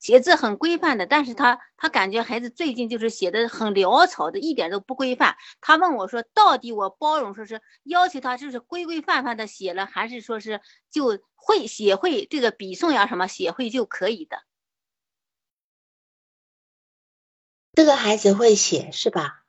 [0.00, 1.06] 写字很规范的。
[1.06, 5.36] 但是他他感觉孩子最近就是写的很潦草的，一点都不规范。
[5.60, 10.60] 他问我说，到底我包容说是要求他就是规规范范的写了，还是说是
[10.90, 14.38] 就会写会这个笔诵呀什么写会就可以的？
[17.74, 19.42] 这个孩子会写是吧？”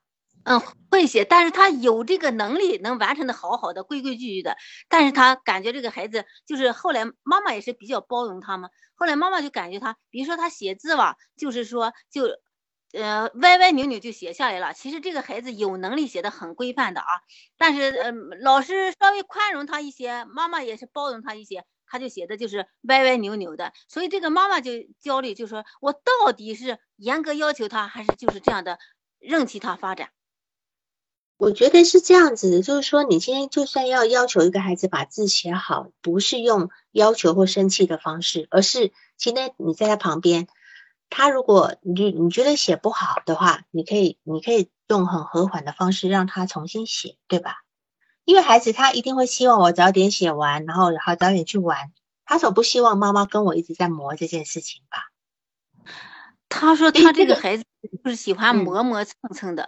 [0.46, 4.56] 嗯，会写，但是他有这个能力，能完成的好好的，规规矩矩的。
[4.88, 8.70] 但是他感觉这个孩子，就是后来妈妈也是比较包容他嘛。
[8.94, 12.26] 后来妈妈就感觉他，比如说他写字吧，就是说就，
[12.94, 14.74] 呃，歪歪扭扭就写下来了。
[14.76, 17.08] 其实这个孩子有能力写的很规范的啊，
[17.58, 23.74] 但是呃，老师稍微宽容他一些，妈妈也是包容他一些，他就写的就是歪歪扭扭的。
[23.90, 28.78] 所以这个妈妈就焦虑，就说我到底是严格要求他，还是就是这样的
[29.20, 30.10] 任其他发展？
[31.38, 40.48] 我觉得是这样子的，就是说，你今天就算要要求一个孩子把字写好，不是用要求或生气的方式，而是今天你在他旁边，
[41.10, 47.64] 他如果你你觉得写不好的话，你可以你可以用很和缓的方式让他重新写，对吧？
[48.24, 51.92] 因为孩子他一定会希望我早点写完，然后好早点去玩，
[52.24, 55.12] 他总不希望妈妈跟我一直在磨这件事情吧？
[56.48, 57.66] 他说他这个孩子
[58.04, 59.68] 就是喜欢磨磨蹭蹭的。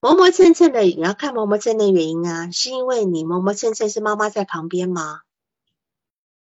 [0.00, 5.22] 磨磨蹭蹭的，你要看磨磨蹭的原因啊，是因为你磨磨蹭蹭是妈妈在旁边吗？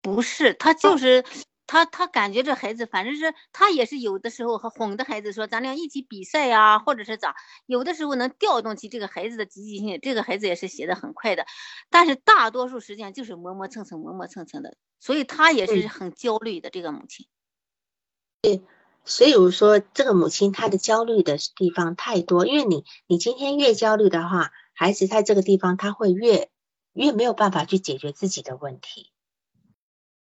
[0.02, 1.24] 不是，他就是
[1.66, 7.34] 他，他感觉这孩子反正是他也是有的时候和哄的孩子说，咱俩一起比赛呀，或者是咋，
[7.66, 11.46] 有的时候能调动起这个孩子的积极性，这个孩子也是写的很快的，
[11.90, 17.26] 但是大多数时间就是磨磨蹭蹭，磨磨蹭蹭的，所以他也是很焦虑的这个母亲。
[18.44, 18.62] 对。
[19.08, 26.50] 所以我说，这个母亲她的焦虑的地方太多，因为你你今天越焦虑的话，孩子在这个地方他会越
[26.92, 29.10] 越没有办法去解决自己的问题。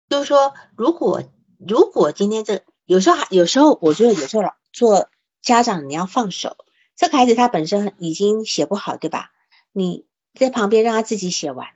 [0.08, 1.22] 就是说，如果
[1.58, 5.08] 如果今天这有时候还有时候，我觉得有时候做
[5.40, 6.56] 家长你要放手，
[6.96, 9.30] 这个孩子他本身已经写不好，对吧？
[9.72, 11.68] 你在旁边让他自己写完，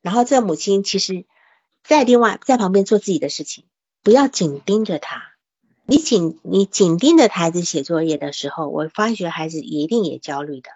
[0.00, 1.26] 然后这个母亲其实
[1.82, 3.64] 在另外在旁边做自己的事情，
[4.02, 5.31] 不要紧盯着他。
[5.84, 10.70] 你紧你紧盯着孩子写作业的时候，我发觉孩子一定也焦虑的。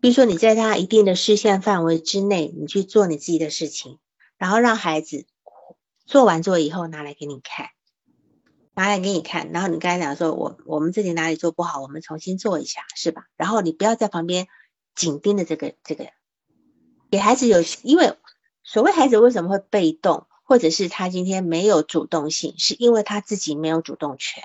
[0.00, 3.98] 比如说，你在他一定的视线范围之内，你去做你自己的事情，
[4.38, 5.26] 然后让孩子
[6.06, 7.70] 做完作业以后拿来给你看，
[8.74, 13.24] 拿来给你看，然后你刚才讲说，我我们这里哪里做不好，我们重新做一下，是吧？
[13.36, 14.46] 然后你不要在旁边
[14.94, 16.06] 紧盯着这个这个，
[17.10, 18.14] 给孩子有，因为
[18.62, 20.26] 所谓孩子为什么会被动？
[20.44, 24.44] 或者是他今天没有主动性，是因为他自己没有主动权。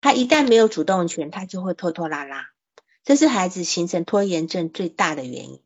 [0.00, 2.48] 他一旦没有主动权，他就会拖拖拉拉，
[3.04, 5.62] 这是孩子形成拖延症最大的原因。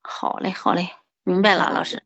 [0.00, 0.90] 好嘞，好嘞，
[1.24, 2.02] 明白了，老师。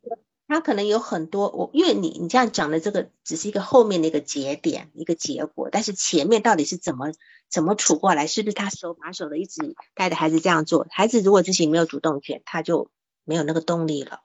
[0.49, 7.12] 他可能有很多，我因为你你这样讲的这个只是一个后面的一个节点，一个结果，但是前面到底是怎么
[7.49, 8.26] 怎么处过来？
[8.26, 10.86] 是不是他手把手的一直带着孩子这样做？
[10.90, 12.90] 孩子如果自己没有主动权，他就
[13.24, 14.20] 没有那个动力了。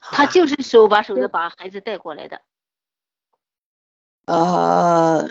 [0.00, 2.40] 他就是手把手的把孩子带过来的。
[4.26, 5.30] 呃，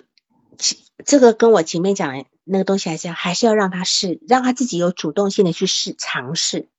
[1.06, 6.70] 这个跟我前面讲那个东西还是还是要让他试，让他自己有主动性的去试尝试，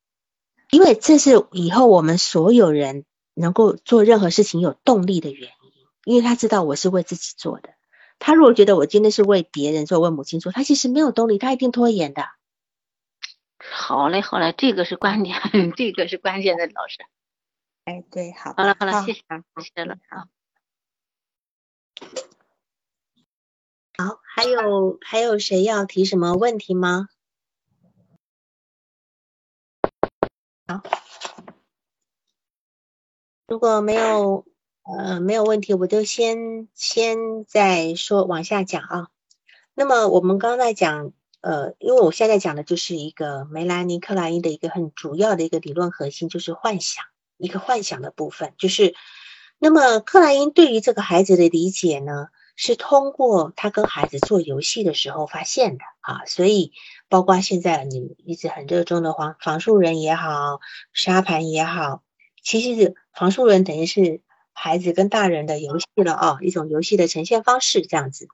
[0.71, 3.05] 因为这是以后我们所有人
[3.35, 7.71] 能够做任何事情有动力的原因，因为他知道我是为自己做的。
[8.21, 12.29] 他如果觉得我今天是为别人做，为母亲做，他其实没有动力，他一定拖延的。
[13.59, 15.35] 好嘞，好嘞，这个是关键，
[15.77, 16.99] 这个是关键的，老师。
[17.85, 20.29] 哎，对，好，好了，好了，谢谢，谢谢了，好。
[23.97, 27.09] 好，还有还有谁要提什么问题吗？
[30.67, 30.83] 好，
[33.47, 34.47] 如果没有
[34.83, 39.09] 呃没有问题，我就先先再说往下讲啊。
[39.75, 41.13] 那么我们刚才讲
[41.43, 47.05] 呃，因为我现在讲的就是一个梅兰妮克莱因的一个很主要的一个理论核心，就是幻想，
[47.37, 48.95] 一个幻想的部分，就是
[49.59, 52.29] 那么克莱因对于这个孩子的理解呢？
[52.57, 56.71] 是通过他跟孩子做游戏的时候发现的啊，所以
[57.09, 60.61] 包括现在你一直很热衷的防防树人也好，
[60.93, 62.05] 沙盘也好，
[62.45, 64.21] 其实防树人等于是
[64.53, 68.29] 孩子跟大人的游戏了啊，一种游戏的呈现方式这样子。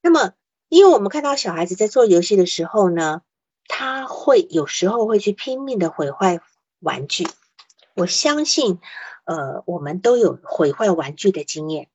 [0.00, 0.32] 那么，
[0.70, 3.20] 因为我们看到小孩子在做游戏的时候呢，
[3.66, 6.40] 他会有时候会去拼命的毁坏
[6.78, 7.26] 玩具。
[7.98, 8.78] 我相信，
[9.24, 11.88] 呃，我们都有毁坏玩具的经验。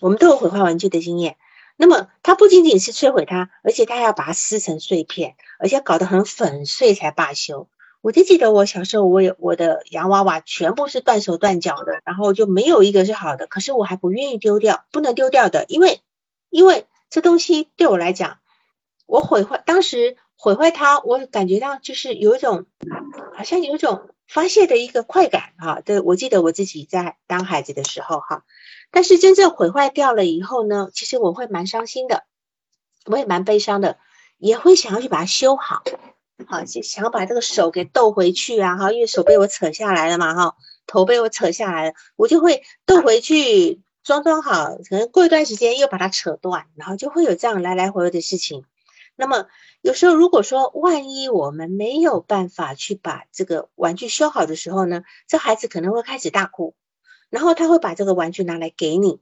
[0.00, 1.36] 我们都有毁坏玩具的经验，
[1.76, 7.68] 那么它不仅仅是摧毁它，而且它要把它撕成碎片，而且搞得很粉碎才罢休。
[8.00, 16.00] 我就记得我小时候，我有我的洋娃娃全部是断手断脚的，然后就没有一个是好的，可是我还不愿意丢掉，不能丢掉的，因为
[16.50, 18.38] 因为这东西对我来讲，
[19.06, 22.66] 我毁坏当时毁坏它，我感觉到就是有一种
[23.36, 25.80] 好像有一种发泄的一个快感哈。
[25.80, 28.44] 对，我记得我自己在当孩子的时候哈。
[28.90, 32.24] 但是真正毁坏掉了以后呢，其实我会蛮伤心的，
[33.06, 33.98] 我也蛮悲伤的，
[34.38, 35.82] 也会想要去把它修好，
[36.46, 40.56] 好，就想要把这个手给斗回去啊，哈，因为手被我扯下来了嘛，哈，
[40.86, 48.64] 头被我扯下来了，我就会斗回去，装装好，可能过一段时间又把它扯断，然后就会有这样来来回回的事情。
[49.16, 49.46] 那么
[49.80, 56.74] 有时候如果说万一我们没有办法去把这个玩具修好的时候呢，这孩子可能会开始大哭。
[57.30, 59.20] 然后他会把这个玩具拿来给你，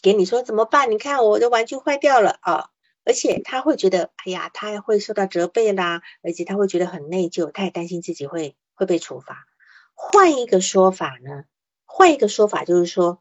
[0.00, 0.90] 给你说怎么办？
[0.90, 2.70] 你看我的玩具坏掉了啊！
[3.04, 9.44] 而且他会觉得，哎呀，他会受到责备啦，而且他会觉得很内疚，他也担心自己会会被处罚。
[9.92, 11.44] 换一个说法呢？
[11.84, 13.20] 换一个说法就是说，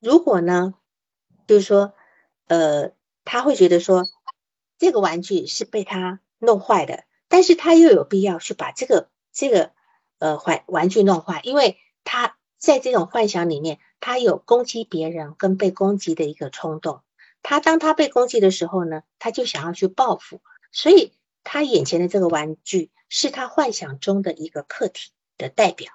[0.00, 0.72] 如果呢，
[1.46, 1.92] 就是说，
[2.46, 2.92] 呃，
[3.24, 4.04] 他会觉得说，
[4.78, 9.72] 这个玩具是被他弄坏的，但是他又有必要去把这个这个
[10.18, 12.36] 呃坏玩具弄坏，因为他。
[12.58, 17.02] 在这种幻想里面，他有攻击别人跟被攻击的一个冲动。
[17.42, 20.40] 他当他被攻击的时候呢，他就想要去报复，
[20.72, 21.12] 所以
[21.44, 25.92] 他眼前的这个玩具是他幻想中的一个客体的代表，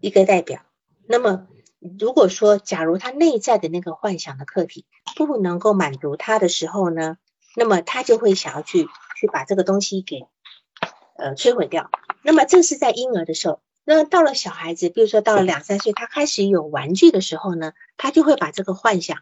[0.00, 0.62] 一个代表。
[1.06, 1.46] 那么，
[1.78, 7.16] 如果说假如他内在的那个幻想的客体不能够满足他的时候呢，
[7.56, 8.86] 那么他就会想要去
[9.18, 10.26] 去把这个东西给
[11.16, 11.90] 呃摧毁掉。
[12.22, 13.60] 那么这是在婴儿的时候。
[13.88, 19.18] 那到了小孩子，比如说到了两三岁，他开始有玩具的时候呢，他就会把这个幻想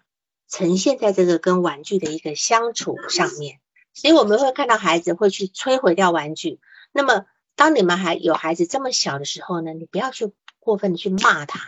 [0.49, 3.61] 呈现在这个跟玩具的一个相处上面。
[3.93, 6.61] 所以我们会看到孩子会去摧毁掉玩具。
[6.93, 7.27] 那么
[7.57, 11.61] 当你们还有孩子这么小的时候呢，你不要去过分的去骂他，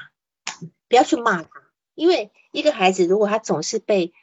[0.88, 1.50] 不要去骂他，
[1.94, 4.14] 因为一个孩子如果他总是被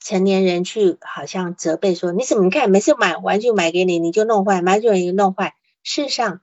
[0.00, 6.40] 成年人去好像责备说你怎么看每次买玩具买给你你就弄坏，买玩具弄坏，事实上。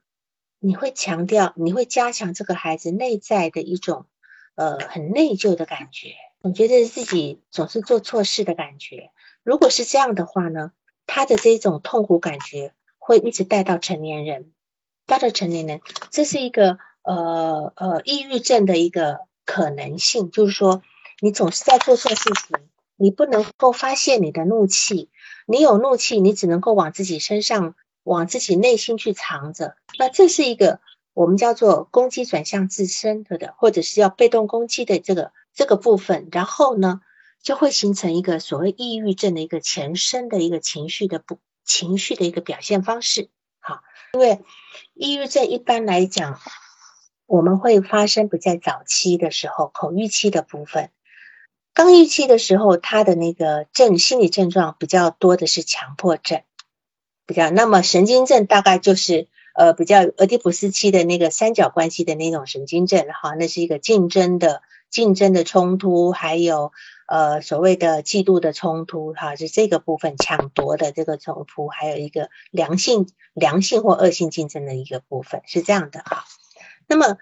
[0.59, 4.07] 你会强调，你会加强这个孩子内在的一种
[4.55, 9.11] 呃很内疚的感觉，总觉得自己总是做错事的感觉。
[9.43, 10.71] 如果是这样的话呢，
[11.05, 14.51] 他的这种痛苦感觉会一直带到成年人，
[15.05, 20.81] 带到成年人，这是一个呃呃抑郁症的一个可能性，就是说
[21.21, 22.57] 你总是在做错事情，
[22.97, 25.09] 你不能够发泄你的怒气，
[25.45, 27.75] 你有怒气，你只能够往自己身上。
[28.03, 30.79] 往自己内心去藏着，那这是一个
[31.13, 37.01] 我们叫做攻击转向自身的的，或者是要被动攻击的这个这个部分，然后呢，
[37.43, 43.29] 就会形成一个所谓抑郁症的一个前身的一个情绪的不情绪的一个表现方式。
[43.59, 43.81] 好，
[44.13, 44.39] 因为
[44.93, 46.39] 抑郁症一般来讲，
[47.25, 50.91] 我们会发生不在早期的时候，口欲期的部分，
[51.78, 56.41] 刚预期的时候，他的那个症心理症状比较多的是强迫症。
[57.28, 66.71] 比较，那么神经症大概就是呃比较俄狄浦斯期的那个三角关系的那种神经症哈，那是一个竞争的竞争的冲突，还有
[67.05, 76.23] 呃所谓的嫉妒的冲突哈，是这个部分抢夺的这个冲突，还有一个良性良性或恶性竞争的一个部分是这样的哈。
[76.88, 77.17] 那么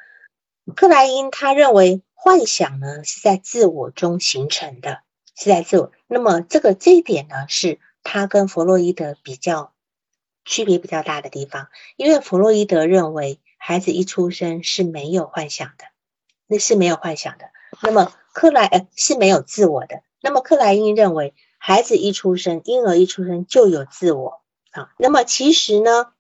[0.78, 5.02] 克莱因他认为幻想呢是在自我中形成的，
[5.38, 5.92] 是在自我。
[6.08, 9.72] 那么这个这一点呢是他跟弗洛伊德比较。
[10.48, 15.86] 区别比较大的地方，因为弗洛伊德认为孩子一出生是没有幻想的，
[16.46, 17.46] 那是没有幻想的。
[17.82, 20.04] 那么克莱呃是没有自我的。
[20.22, 24.92] 那么克莱因认为孩子一出生，婴儿一出生就有自我啊。
[25.00, 26.12] 那么其实呢，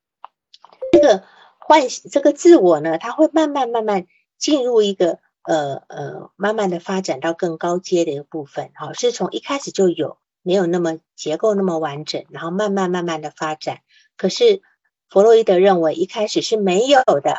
[0.91, 1.23] 这个
[1.59, 4.07] 幻这个自我呢，它会慢慢慢慢
[4.39, 13.79] 进入一个呃呃慢慢的发展到更高阶的一个部分，好，是从一开始就有，没有那么结构那么完整，然后慢慢慢慢的发展。
[14.17, 14.61] 可是
[15.09, 17.37] 弗洛伊德认为一开始是没有的，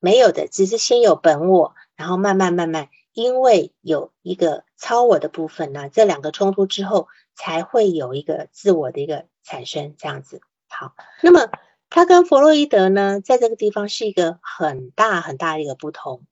[0.00, 10.40] 没有的，只是先有本我，然后慢慢慢慢，因为有一个超我的部分呢，这两个冲突之后，才会有一个自我的一个产生，这样子。
[10.68, 11.48] 好，那么
[11.88, 16.24] 他跟弗洛伊德呢，在这个地方是一个很大很大的一个不同。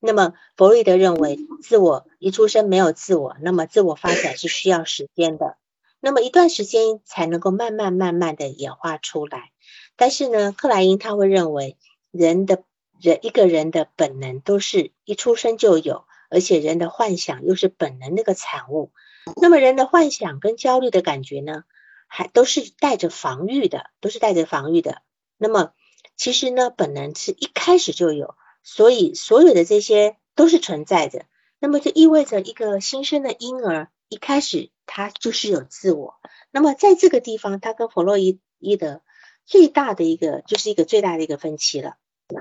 [0.00, 5.56] 那么弗洛伊德认为自我一出生没有自我，那么自我发展是需要时间的。
[6.00, 9.52] 那么一段时间才能够慢慢慢慢的演化出来，
[9.96, 11.76] 但是呢，克莱因他会认为
[12.10, 12.64] 人的
[12.98, 18.92] 人一个人的本能都是一出生就有，而且人的幻想又是本能那个产物。
[19.36, 21.64] 那么人的幻想跟焦虑的感觉呢，
[22.06, 25.02] 还都是带着防御的，都是带着防御的。
[25.36, 25.72] 那么
[26.16, 31.26] 其实呢，本能是一开始就有，所以所有的这些都是存在的。
[31.58, 33.88] 那么就意味着一个新生的婴儿。
[34.12, 36.16] 一开始他就是有自我，
[36.50, 38.40] 那么在这个地方，他跟弗洛伊
[38.76, 39.02] 德
[39.46, 41.94] 最大的一个就是一个最大的一个分歧了。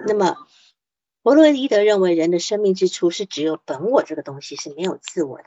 [0.07, 0.35] 那么
[1.21, 5.43] 弗洛伊德认为人的生命之初是只有本我这个东西是没有自我的，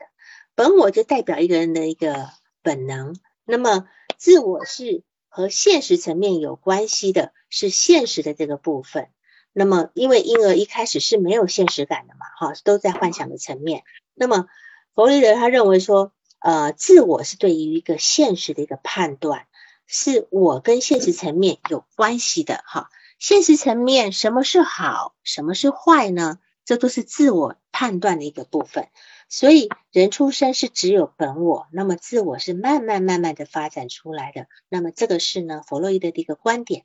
[0.54, 2.28] 本我就代表一个人的一个
[2.62, 9.08] 本能，那么自我是和现实层面有关系的，是现实的这个部分。
[9.52, 13.84] 那么因为婴儿一开始是没有现实感的嘛，哈，都在幻想的层面，
[14.14, 14.46] 那么。
[14.94, 19.46] 弗洛伊德他认为说，呃，自我是对于一个现实的一个判断，
[19.86, 22.90] 是我跟现实层面有关系的哈。
[23.18, 26.38] 现实层面什么是好，什么是坏呢？
[26.66, 28.88] 这都是自我判断的一个部分。
[29.30, 34.46] 所以人出生是只有本我，那么自我是慢慢慢慢的发展出来的。
[34.68, 36.84] 那么这个是呢，弗洛伊德的一个观点。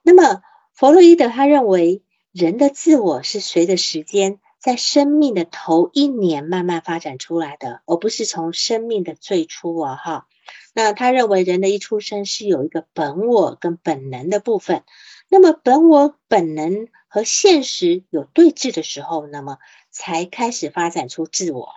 [0.00, 0.40] 那么
[0.74, 2.02] 弗洛伊德他认为
[2.32, 4.40] 人的自我是随着时间。
[4.58, 10.26] 在生命的头一年慢慢发展出来的，而不是从生命的最初啊哈。
[10.72, 14.82] 那他认为人的一出生是有一个本我跟本能的部分，
[15.28, 19.58] 那么本我本能和现实有对峙的时候，那么
[19.90, 21.68] 才开始发展出自我。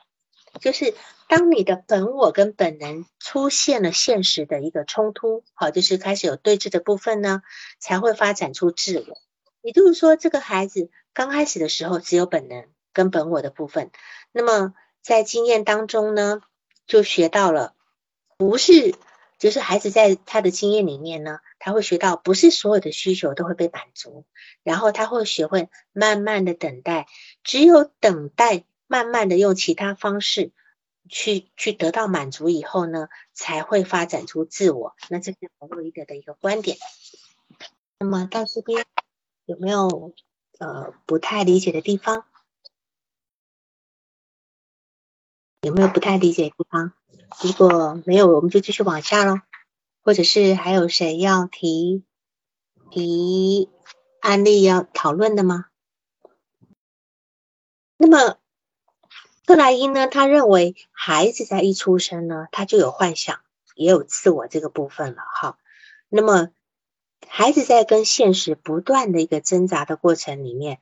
[0.59, 0.93] 就是
[1.27, 7.41] 当你的本我跟本能出现了现实的一个冲突，好，就是开始有对峙的部分呢，
[7.79, 9.17] 才会发展出自我。
[9.61, 12.65] 也就是说，这个孩子刚开始的时候只有本能。
[12.93, 13.91] 跟本我的部分，
[14.31, 16.41] 那么在经验当中呢，
[16.87, 17.75] 就学到了，
[18.37, 18.95] 不是，
[19.37, 24.25] 就是孩子在他的经验里面呢，他会学到，不是所有的需求都会被满足，
[24.63, 27.05] 然后他会学会慢慢的等待，
[27.43, 30.51] 只有等待，慢慢的用其他方式
[31.07, 34.95] 去去得到满足以后呢，才会发展出自我。
[35.09, 36.77] 那这是弗洛伊德的一个观点。
[37.99, 38.85] 那么到这边
[39.45, 40.13] 有没有
[40.59, 42.25] 呃不太理解的地方？
[45.61, 46.93] 有没有不太理解的地方？
[47.43, 49.41] 如果没有，我们就继续往下喽。
[50.03, 52.05] 或者是还有谁要提
[52.89, 53.69] 提
[54.21, 55.65] 案例要讨论的吗？
[57.97, 58.37] 那么
[59.47, 60.07] 克莱因呢？
[60.07, 63.39] 他认为孩子在一出生呢，他就有幻想，
[63.75, 65.21] 也有自我这个部分了。
[65.35, 65.57] 哈，
[66.09, 66.49] 那么
[67.25, 70.79] 孩子在跟现实不断的一个挣扎的过程里面，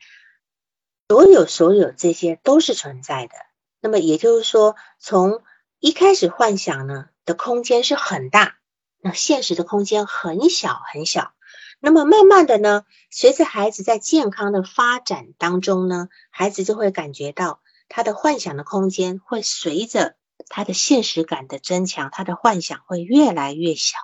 [1.08, 3.36] 所有所有这些都是存在的。
[3.82, 5.44] 那么也就是说，从
[5.80, 8.58] 一开始幻想呢的空间是很大，
[9.00, 11.34] 那现实的空间很小很小。
[11.80, 20.16] 那么慢慢的呢，随着孩子在健康的发展当中呢，孩子就会感觉到他的幻想的空间会随着
[20.50, 23.98] 他的现实感的增强，他的幻想会越来越小。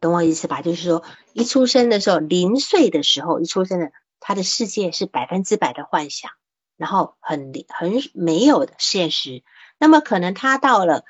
[0.00, 0.62] 懂我意思吧？
[0.62, 1.02] 就是说，
[1.32, 6.30] 一出生的时候，零岁的时候，一出生的他的世界是百分之百的幻想。
[6.76, 9.42] 然后很很没有的现实，
[9.78, 11.04] 那么可能他到了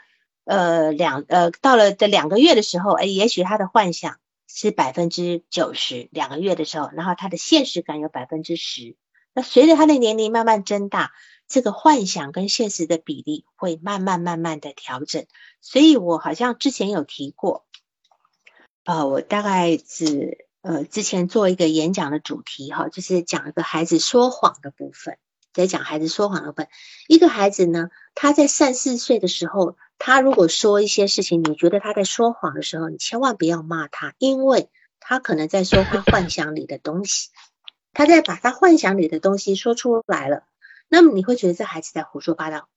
[0.44, 4.16] 呃两呃到了这两个月的时候，哎，也许他的幻想
[4.46, 8.96] 是百分之九十，两个月的时候，然后他的现实感有百分之十。
[9.38, 11.12] 那随着他的年龄慢慢增大，
[11.46, 15.26] 这个幻想跟现实的比例会慢慢慢慢的调整。
[15.60, 17.64] 所以我好像之前有提过，
[18.84, 25.18] 呃，我大概是呃之前做一个演讲的主题哈，就是讲一个孩子说谎的部分，
[25.52, 26.68] 在讲孩子说谎的部分。
[27.06, 29.76] 一个孩子呢，他在三四岁的时候。
[30.00, 34.70] 他如果说一些事情，你觉得他在说谎的时候，你千万不要骂他，因为
[35.00, 37.30] 他可能在说他幻想里的东西，
[37.98, 40.44] 他在把他幻想里的东西说出来了，
[40.86, 42.68] 那么你会觉得这孩子在胡说八道。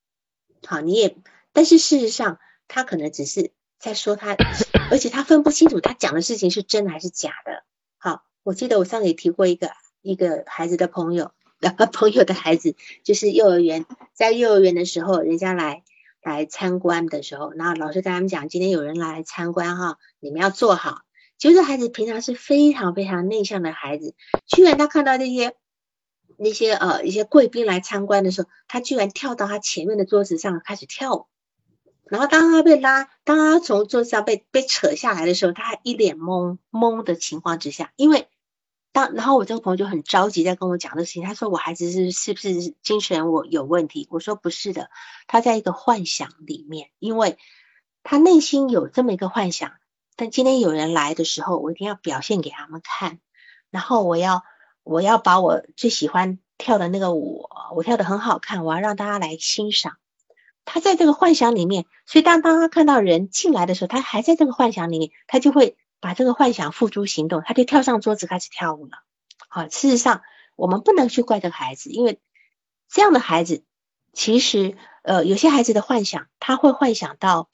[0.66, 1.16] 好，你也，
[1.52, 4.34] 但是事实上他可能只是在说他，
[4.90, 7.62] 而且他分不清楚他讲的事情是真的还是假的。
[7.98, 9.70] 好，我记得我上次也提过一个
[10.00, 11.30] 一个孩子的朋友，
[11.92, 15.84] 朋友的孩子就是幼儿园，在幼儿园的时候，人家来。
[16.24, 21.02] 来参观的时候，然后老师跟他们讲，今天有人来参观哈，你们要坐好。
[21.42, 24.14] 就是孩子平常是非常非常内向的孩子，
[24.46, 25.56] 居然他看到那些
[26.36, 31.26] 那些呃一些贵宾来参观的时候，他居然跳到他前面的桌子上开始跳舞。
[32.04, 38.28] 然后当他被拉，当他从桌子上被被扯下来的时候，他还一脸懵懵的情况之下，因为。
[38.94, 44.06] 当然后我这个朋友就很着急在跟我讲这事情，他说我孩子是是不是精神我有问题？
[44.10, 44.90] 我说不是的，
[45.26, 47.38] 他在一个幻想里面，因为
[48.02, 49.72] 他内心有这么一个幻想。
[50.16, 53.18] 但今天有人来的时候，我一定要表现给他们看，
[53.70, 54.44] 然后我要
[54.82, 59.96] 我要把我最喜欢跳的那个舞，我跳的很好看，我要让大家来欣赏。
[60.64, 65.76] 他在这个幻想里面，所以当当他看到人进来的时候，他还在这个幻想里面，他就会。
[66.04, 69.04] 把这个幻想付诸行动，他就跳上桌子开始跳舞了。
[69.48, 70.22] 好，事实上
[70.56, 72.20] 我们不能去怪这个孩子，因为
[72.88, 73.62] 这样的孩子
[74.12, 77.48] 其实呃有些孩子的幻想，他会幻想到，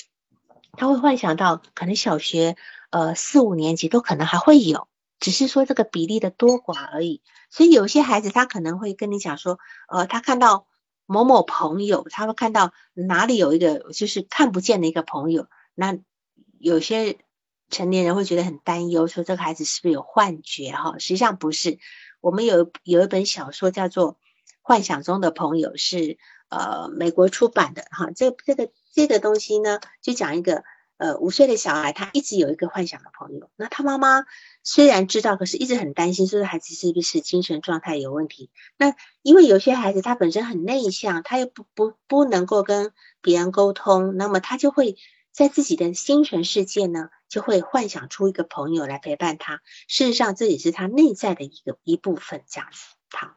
[0.79, 2.57] 他会幻想到可能小学
[2.91, 4.89] 呃四五年级都可能还会有，
[5.21, 7.21] 只是说这个比例的多寡而已。
[7.51, 9.59] 所以有些孩子他可能会跟你讲说，
[9.89, 10.67] 呃，他看到
[11.05, 15.99] 某某朋友，他会看到哪里有一个就是看不见的一个朋友，那
[16.59, 17.19] 有些。
[17.71, 20.71] 成年人会觉得很担忧，说这个孩子是不是有幻觉？
[20.71, 21.79] 哈，实际上不是。
[22.23, 24.15] 我们有有一本小说叫做
[24.69, 26.19] 《幻想中的朋友》，是
[26.51, 27.87] 呃美国出版的。
[27.91, 30.63] 哈，这这个这个东西呢，就讲一个
[30.99, 33.49] 呃五岁的小孩，他一直有一个幻想的朋友。
[33.57, 34.27] 那他妈妈
[34.63, 38.51] 虽然知道，可是一直很担心，说这孩子是不是精神状态有问题？
[38.77, 42.93] 那因为有些孩子他本身很内向，他又不不不能够跟
[43.23, 44.97] 别人沟通，那么他就会。
[45.31, 49.61] 在自己的精神世界呢，就会幻想出一个朋友来陪伴他。
[49.87, 52.97] 事实上，这也是他内在的一个一部分，这样子。
[53.17, 53.37] 好，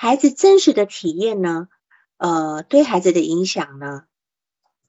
[0.00, 1.66] 孩子真实的体验呢？
[2.18, 4.04] 呃，对孩子的影响呢，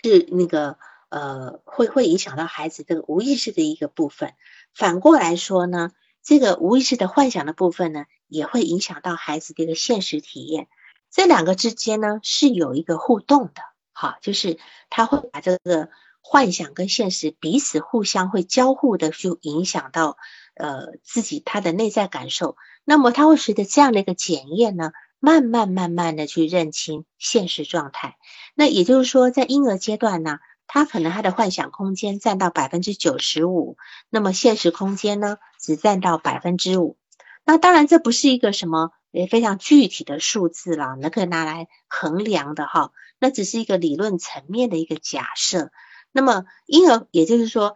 [0.04, 0.78] 是那个
[1.10, 4.36] 呃，会会影响到孩子这个无意识的一个部分。
[4.76, 10.68] 反过来说呢，这个无意识的幻想的部分呢，也会影响到孩子的一个现实体验。
[11.10, 13.64] 这两个之间呢，是有一个互动的。
[13.92, 14.60] 好，就是
[14.92, 15.90] 他会把这个
[16.22, 20.18] 幻想跟现实彼此互相会交互的，就影响到
[20.60, 22.56] 呃自己他的内在感受。
[22.86, 28.18] 那么他会随着这样的一个检验呢，慢慢慢慢的去认清现实状态。
[28.54, 30.38] 那也就是说，在婴儿阶段呢，
[30.68, 33.78] 他可能他的幻想空间占到百分之九十五，
[34.10, 36.98] 那么现实空间呢只占到百分之五。
[37.46, 38.92] 那当然这不是一个什么。
[39.12, 45.72] 也非常具体的数字了，能可以拿来衡量的哈，那只是一个理论层面的一个假设。
[46.12, 47.74] 那么婴儿，也就是说，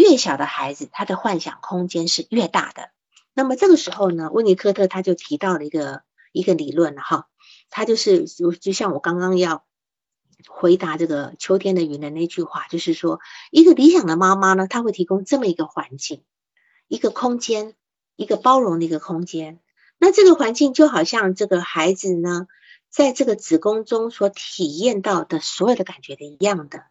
[0.00, 2.90] 越小的孩子，他的幻想空间是越大的。
[3.34, 7.28] 那么这个时候呢，温尼科特他就提到了一个一个理论了哈，
[7.68, 9.64] 他就是就就像我刚刚要
[10.48, 13.20] 回答这个秋天的云的那句话，就是说，
[13.50, 16.24] 一个理想的妈妈呢，她会提供这么一个环境，
[16.88, 17.74] 一个空间，
[18.16, 19.60] 一个包容的一个空间。
[19.98, 22.46] 那这个环境就好像这个孩子呢，
[22.88, 26.84] 在这个子宫中所体验到的所有的感觉的一样的，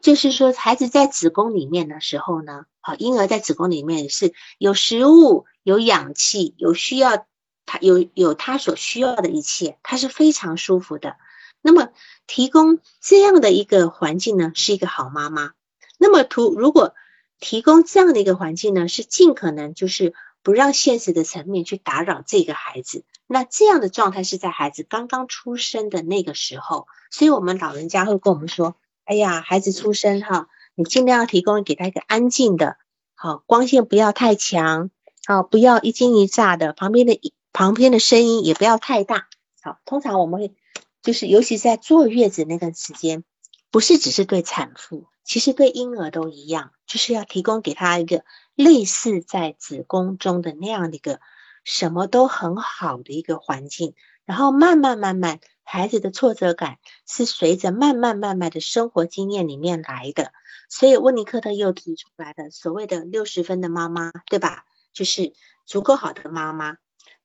[0.00, 7.26] 就是说，孩子在子宫里面的时候呢，好，婴儿在子宫里面是有食物、有氧气、有需要
[7.64, 11.16] 他有有他所需要的一切，他是非常舒服的。
[11.62, 11.88] 那么
[12.26, 15.52] 提供这样的一个环境呢，是一个好妈妈。
[15.98, 16.94] 那么图如果
[17.40, 20.14] 提供这样的一个环境呢，是尽可能就是。
[20.42, 32.76] 不让现实的层面去打扰这个孩子，那这样的状态是在孩子刚刚出生的那个时候，所以我们老人家会跟我们说：“哎呀，孩子出生哈，你尽量提供给他一个安静的，
[33.14, 34.90] 好光线不要太强，
[35.26, 37.18] 好不要一惊一乍的，旁边的
[37.52, 39.28] 旁边的声音也不要太大。
[39.62, 40.54] 好，通常我们会
[41.02, 43.22] 就是尤其在坐月子那个时间，
[43.70, 48.24] 不是只是对产妇，其实对婴儿都一样，就是要提供给他一个
[48.56, 51.20] 类似在子宫中的那样的一个
[51.62, 53.94] 什么都很好的一个环境，
[54.24, 60.32] 然后慢慢慢慢，孩子的挫折感是随着慢慢慢慢的生活经验里面来的。
[60.70, 64.64] 所以温尼科特又提出来的所谓的六十分的妈妈，对吧？
[64.92, 65.32] 就是
[65.66, 66.76] 足够好的妈妈。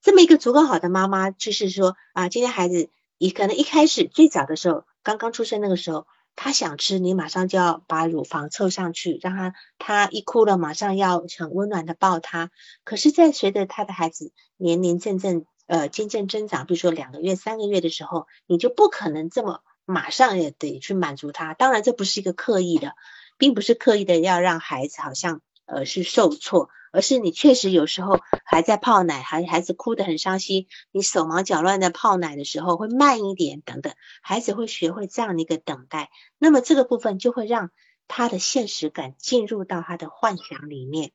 [0.02, 2.90] 这么一个足够好的妈妈，就是说啊，今天孩子
[3.20, 12.50] 你可能一开始最早的时候，刚刚出生那个时候，他想吃，你马上就要把乳房凑上去，让他他一哭了，马上要很温暖的抱他。
[12.84, 21.54] 可是，在随着他的孩子年龄渐渐呃渐渐增长，比如说两个月、三个月的时候，你就不可能这么马上也得去满足他。
[21.54, 22.94] 当然，这不是一个刻意的。
[23.38, 37.72] 并不是刻意的要让孩子好像呃是受挫，而是你确实有时候还在泡奶，孩孩子哭得很伤心，你手忙脚乱的泡奶的时候会慢一点等等，孩子会学会这样的一个等待，那么这个部分就会让
[38.08, 41.14] 他的现实感进入到他的幻想里面，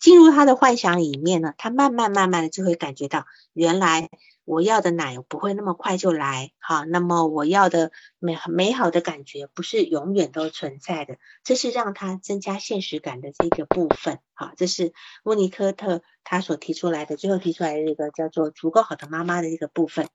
[0.00, 4.08] 进入他的幻想里面呢，他慢慢慢慢的就会感觉到原来。
[4.44, 20.08] 我要的奶不会那么快就来，好，那么我要的美美好的感觉不是永远都存在的，这是让他增加现实感的这个部分，好，这是温尼科特他所提出来的，最后提出来的这个叫做足够好的妈妈的这个部分，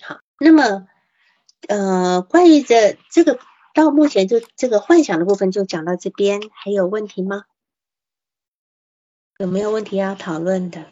[0.00, 0.86] 好，那么
[1.68, 3.38] 呃，关于这这个
[3.74, 7.44] 到目前就这个幻想的部分就讲到这边，还有问题吗？
[9.42, 10.86] 有没有问题要讨论的？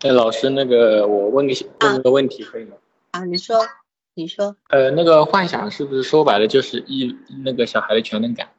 [0.00, 2.76] 哎，老师，那个我问个问个问题可以吗？
[3.12, 3.66] 啊，你说，
[4.12, 4.54] 你说。
[4.68, 8.50] 呃，那个幻想是不是说白了就是一那个小孩的全能感？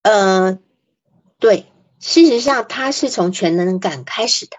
[0.00, 0.58] 呃，
[1.38, 1.66] 对，
[1.98, 4.56] 事实上他是从全能感开始的。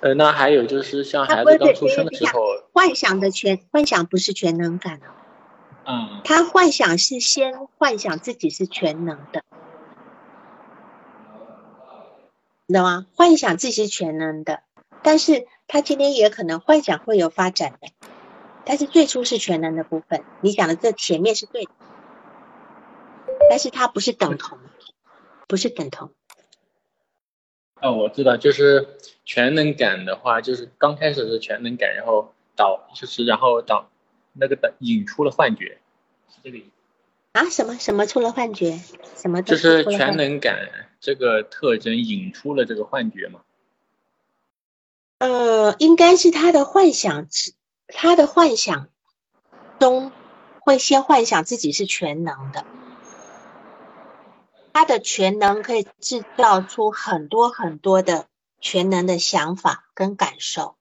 [0.00, 2.40] 呃，那还有就是像孩子刚出生的时候，
[2.72, 5.12] 幻想的全幻想不是全能感哦。
[5.84, 6.22] 嗯。
[6.24, 9.42] 他幻想是先幻想自己是全能的。
[12.74, 13.06] 知道吗？
[13.14, 14.62] 幻想自己是全能的，
[15.02, 17.88] 但是他今天也可能幻想会有发展的，
[18.64, 20.24] 但是最初是全能的部分。
[20.40, 21.70] 你讲的这前面是对的，
[23.48, 24.58] 但是它不是等同，
[25.46, 26.10] 不是等同。
[27.80, 33.90] 哦，我知道，就是全能感的话，就是刚开始是全能感，然后导就是然后导
[34.32, 35.78] 那个导引出了幻觉，
[36.28, 36.75] 是这个意思。
[37.36, 37.50] 啊？
[37.50, 38.80] 什么什么出了幻觉？
[39.16, 39.42] 什么？
[39.42, 40.68] 就是全能感。
[40.98, 43.42] 这个特征引出了这个幻觉吗？
[45.18, 47.28] 呃，应该是他的幻想，
[47.88, 48.88] 他的幻想
[49.78, 50.10] 中
[50.60, 52.66] 会先幻想自己是全能的，
[54.72, 58.26] 他的全能可以制造出很多很多的
[58.60, 60.76] 全能的想法跟感受。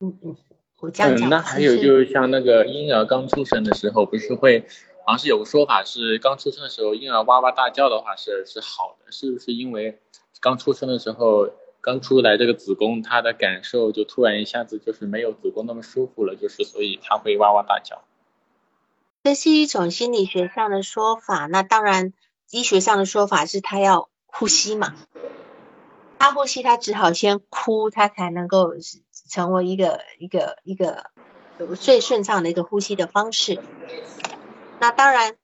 [0.00, 0.36] 嗯嗯，
[0.84, 1.28] 我这样讲。
[1.28, 4.66] 那还有就是像那个婴儿刚出生的时候，不是会？
[5.06, 10.00] 好像是有个说法是，刚出生的时候婴儿哇哇大叫的话是是好的，是不是因为
[10.40, 11.50] 刚出生的时候
[11.82, 18.02] 刚出来这个子宫，他的感受就突然一下子就是没有子宫那么舒服了，就是所以他会哇哇大叫。
[19.24, 22.14] 这是一种心理学上的说法，那当然
[22.50, 24.94] 医学上的说法是他要呼吸嘛，
[26.18, 28.72] 他呼吸他只好先哭，他才能够
[29.28, 31.10] 成为一个一个一个
[31.78, 33.60] 最顺畅的一个呼吸的方式。
[34.80, 35.36] 那当然，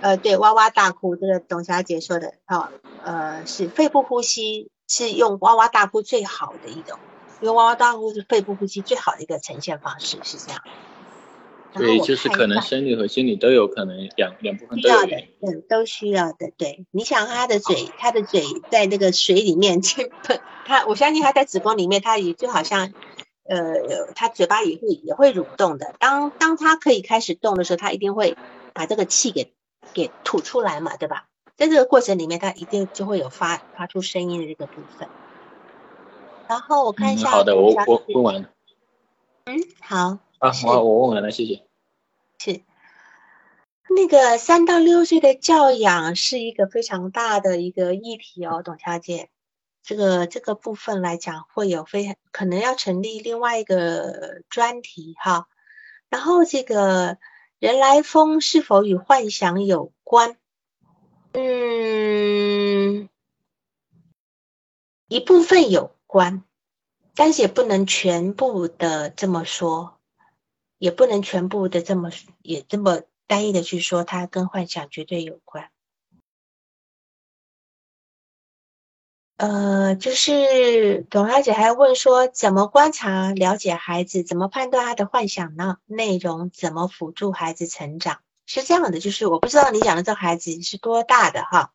[0.00, 2.68] 呃，对，哇哇大哭，这个董小姐说的，哦，
[3.04, 6.98] 呃，是肺部呼吸是用哇哇大哭最好的一种，
[7.40, 10.60] 因为哇哇大哭是肺部呼吸最好的一个呈现方式，是这样。
[11.74, 16.50] 对，就是可能生理和心理都有可能两两部分都有的，嗯，都需要的。
[16.58, 22.92] 对，你想他的嘴，他的嘴在那个水里面去喷，他我相信他在子宫里面，他也就好像。
[23.44, 25.94] 呃，他嘴巴也会也会蠕动的。
[25.98, 28.36] 当当他可以开始动的时候，他一定会
[28.72, 29.52] 把这个气给
[29.92, 31.26] 给吐出来嘛，对吧？
[31.56, 35.08] 在这个过程里面，他一定就会有发发出声音的这个部分。
[36.48, 38.50] 然后我看一下，好的，我我问完了。
[39.44, 40.18] 嗯，好。
[40.38, 41.64] 啊，我我问完了，谢谢。
[42.38, 42.60] 是
[43.94, 49.28] 那个三到六岁的教养是一个非常大的一个议题哦，董小姐。
[49.82, 55.48] 这个这个部分来讲，会有非可能要成立另外一个专题哈。
[56.08, 57.18] 然后这个
[57.58, 60.36] 人来疯是否与幻想有关？
[61.32, 63.08] 嗯，
[65.08, 66.44] 一部分有关，
[67.14, 69.98] 但是也不能全部的这么说，
[70.78, 72.10] 也不能全部的这么
[72.42, 75.71] 也这么单一的去说，它跟幻想绝对有关。
[79.42, 85.78] 呃，就是董小姐还问说，怎么观察了解孩子，怎么判断他的幻想呢？
[85.84, 88.20] 内容怎么辅助孩子成长？
[88.46, 91.72] 是这样的，就是我不知道你讲的这孩子是多大的哈。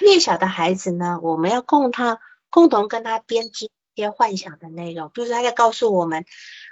[0.00, 2.20] 越小的孩子呢，我们要共他
[2.50, 3.64] 共同跟他编织
[3.94, 6.26] 一些幻想的内容，比如说他在告诉我们，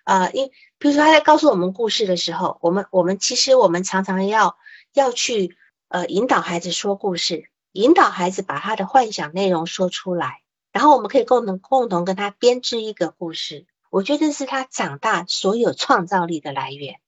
[0.04, 4.58] 呃，因比如说他在告诉我们故事的时候，我们我们其实我们常常要
[4.92, 5.56] 要去
[5.88, 10.42] 呃引导孩子说故事，引导孩子把他的幻想内容说出来，
[10.72, 13.66] 然后我们可以共同共同跟他编织一个故事。
[13.90, 17.00] 我觉得是他长大所有创造力的来源。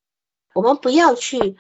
[0.53, 1.57] 我们不要去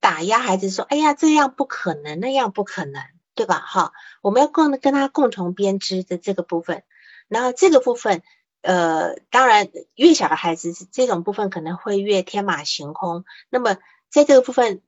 [0.00, 3.02] 打压孩子，说哎呀这样不可能，那样不可能。
[3.34, 3.60] 对吧？
[3.60, 6.82] 哈，我们要共跟他共同编织的这个部分，
[7.28, 8.24] 然后这个部分，
[8.62, 13.24] 呃，当然越小的孩子这种部分可能会越天马行空。
[13.48, 13.76] 那么
[14.10, 14.82] 在这个部分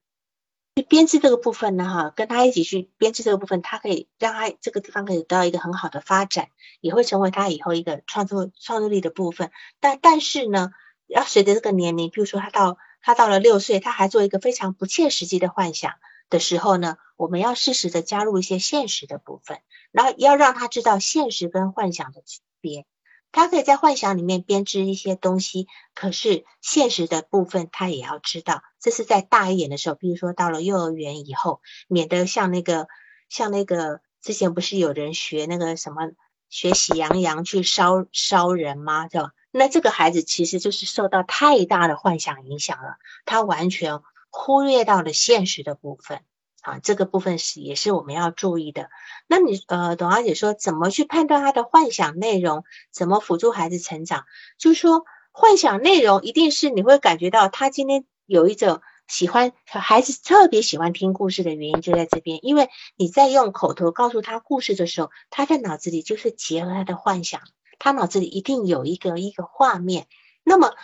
[0.83, 6.49] 编织这个部分呢，哈，跟他一起去编织这个部分，他可以让他这个地方可以得到一个很好的发展，
[6.81, 9.51] 也会成为他以后一个创作创作力的部分。
[9.81, 10.71] 但但是呢，
[11.07, 15.95] 要随着这个年龄，比如说他到他到了六岁，他还做一个非常不切实际的幻想。
[16.29, 19.59] 的时候呢，我们要适时的加入一些现实的部分，
[19.91, 22.87] 然后要让他知道现实跟幻想的区别。
[23.33, 28.63] 他可以在幻想里面编织一些东西，可是现实的部分他也要知道。
[28.81, 32.89] 这是在大一点的时候，比如说到了幼儿园以后，免得像那个
[33.29, 36.11] 像那个之前不是有人学那个什么
[36.49, 39.09] 学喜羊羊去烧烧人吗？
[39.09, 39.33] 对吧？
[39.51, 44.01] 那这个孩子其实就是受到太大的幻想影响了，他完全。
[44.33, 46.21] 忽略到了现实的部分，
[46.63, 48.91] 啊，这个部分是也是我们要注意的。
[49.27, 54.25] 那你呃，董小姐说怎么去判断他的幻想内容，怎么辅助孩子成长？
[54.59, 67.41] 就是说，幻想内容一定是你会感觉到他今天有一种喜欢，孩子特别喜欢听故事的原因就在这边，因为你在用口头告诉他故事的时候，他在脑子里就是结合他的幻想，
[67.79, 70.09] 他脑子里一定有一个一个画面。
[70.45, 70.75] 那么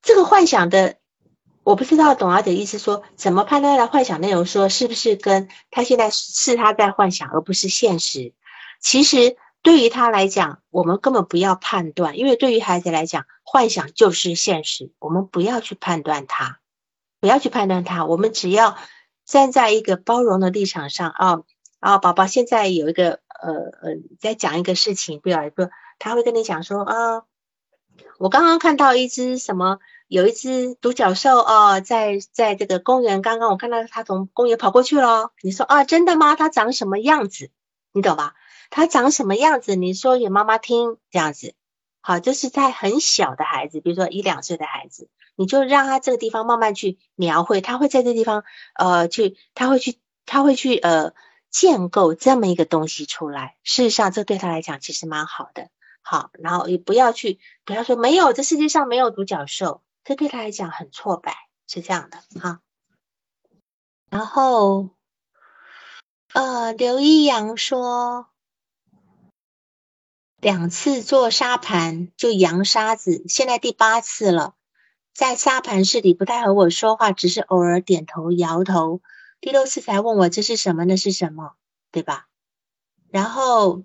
[0.00, 1.01] 这个幻想的。
[1.64, 8.34] 我不知道董小姐意思说怎么判断的幻想内容，说是不是跟他现在是他在幻想，而不是现实。
[8.80, 16.58] 其实对于他来讲，我们根本不要判断，因为对于孩子来讲，幻想就是现实，我们不要去判断他，
[17.20, 18.76] 不要去判断他，我们只要
[19.24, 21.42] 站在一个包容的立场上啊
[21.78, 23.52] 啊，宝宝现在有一个呃
[23.82, 25.68] 呃在讲一个事情，不要不，
[26.00, 27.22] 他会跟你讲说啊，
[28.18, 29.78] 我刚刚看到一只什么。
[30.12, 35.32] 有一只独角兽哦，在在这个公园，刚刚我看到它从公园跑过去了。
[35.40, 36.36] 你说啊，真的吗？
[36.36, 37.50] 它长什么样子？
[37.94, 38.34] 你懂吧？
[38.68, 39.74] 它长什么样子？
[39.74, 41.54] 你说给妈妈听，这样子。
[42.02, 48.44] 好，就是在很小的孩子，比如说一两岁的孩子，你就让他这个地方慢慢去描绘，他会在这地方
[48.74, 51.14] 呃去，他会去，他会去呃
[51.50, 53.56] 建构这么一个东西出来。
[53.64, 55.70] 事实上，这对他来讲其实蛮好的。
[56.02, 59.80] 好，然后也不要去，不要说没有，这世界上没有独角兽。
[60.04, 61.36] 这对他来讲很挫败，
[61.66, 62.60] 是这样的哈。
[64.10, 64.90] 然后，
[66.34, 68.28] 呃，刘一阳说，
[70.40, 74.54] 两次做沙盘就扬沙子，现在第八次了，
[75.14, 79.00] 在沙盘室里不太和我说话，只是偶尔点头摇头。
[79.40, 81.54] 第六次才问我这是什么，那是什么，
[81.90, 82.28] 对吧？
[83.08, 83.82] 然后，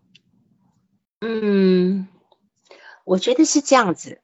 [1.21, 2.07] 嗯，
[3.05, 4.21] 我觉得是这样子。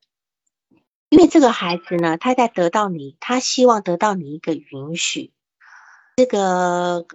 [1.14, 5.32] 因为这个孩子呢，他在得到你，他希望得到你一个允许。
[6.16, 7.06] 这个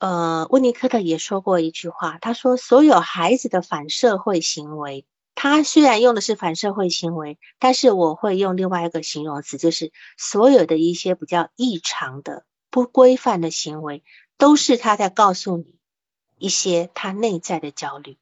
[0.00, 14.02] 呃，温尼科特也说过一句话，他说所有孩子的反社会行为，他虽然用的是反社会行为，但是我会用另外一个形容词，就是所有的一些比较异常的、不规范的行为，
[14.36, 15.76] 都是他在告诉你
[16.38, 18.18] 一些他内在的焦虑，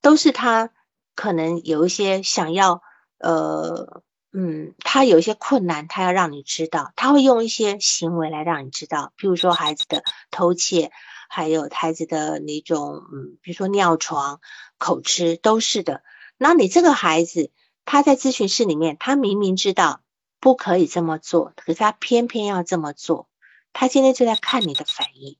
[0.00, 0.70] 都是他
[1.14, 2.82] 可能有一些想要
[3.18, 4.02] 呃。
[4.32, 10.92] 嗯，他有一些困难，他要让你知道，他会用一些行为来让你知道，比如说孩子的偷窃，
[11.28, 14.40] 还有孩子的那种，嗯，比如说尿床、
[14.78, 16.04] 口吃，都是的。
[16.38, 17.50] 那你这个孩子，
[17.84, 20.00] 他在咨询室里面，他明明知道
[20.38, 23.28] 不可以这么做，可是他偏偏要这么做，
[23.72, 25.38] 他今天就在看你的反应，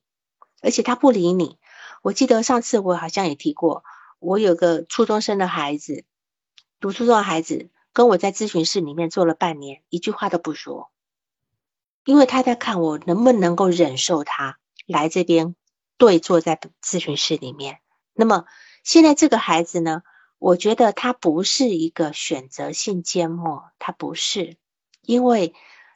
[0.62, 1.58] 而且他不理你。
[2.02, 3.84] 我记得上次我好像也提过，
[4.18, 6.04] 我有个初中生的孩子，
[6.80, 7.70] 读初中的孩子。
[7.92, 10.90] 跟我在咨询室里面坐了半年，一句话都不说，
[12.04, 15.56] 因为他在看我能不能够忍受他来这边
[15.96, 17.80] 对坐在咨询室里面。
[18.12, 18.44] 那么
[18.84, 20.02] 现在这个孩子呢，
[20.38, 24.56] 我觉得他不是一个选择性缄默，他不是，
[25.02, 25.54] 因为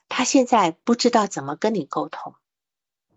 [0.08, 2.34] 他现在不知道怎么跟你沟通，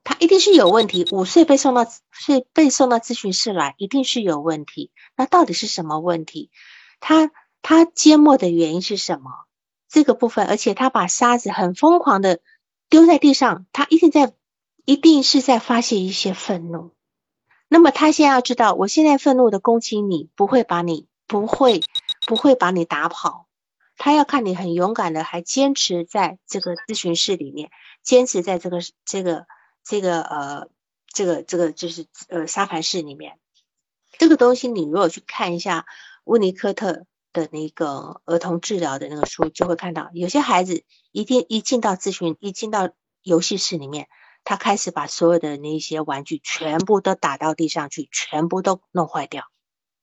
[0.03, 1.05] 他一定是有问题。
[1.11, 4.91] 五岁被送到是被送到咨询室来，一定是有问题。
[5.15, 6.49] 那到底是什么问题？
[6.99, 7.31] 他
[7.61, 9.31] 他缄默的原因是什么？
[9.89, 12.39] 这个部分，而且他把沙子很疯狂的
[12.89, 14.33] 丢在地上，他一定在
[14.85, 16.91] 一定是在发泄一些愤怒。
[17.67, 21.83] 那么他现在要知道，我现在愤怒的攻击你，不会把你不会
[22.25, 23.47] 不会把你打跑。
[23.97, 27.69] 他要看你很勇敢的，还坚持在这个咨询室里面，
[28.03, 29.45] 坚持在这个这个。
[29.89, 30.67] 这个呃，
[31.13, 33.39] 这个这个就是呃沙盘室里面，
[34.17, 35.85] 这个东西你如果去看一下
[36.25, 37.05] 温尼科特
[37.37, 42.89] 的那个儿童治疗的那个书，就会看到有些孩子一定一进到咨询，一进到
[43.21, 44.07] 游戏室里面，
[44.43, 49.43] 他开始把所有的那些玩具全部都打到地上去，全部都弄坏掉，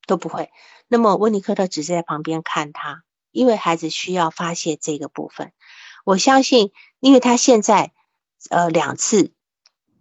[0.06, 0.50] 都不会。
[0.86, 5.52] 那么温尼科特只是在旁边看他，因为孩子需要发泄这个部分。
[6.04, 6.70] 我相信，
[7.00, 7.92] 因为他现在
[8.50, 9.32] 呃两次。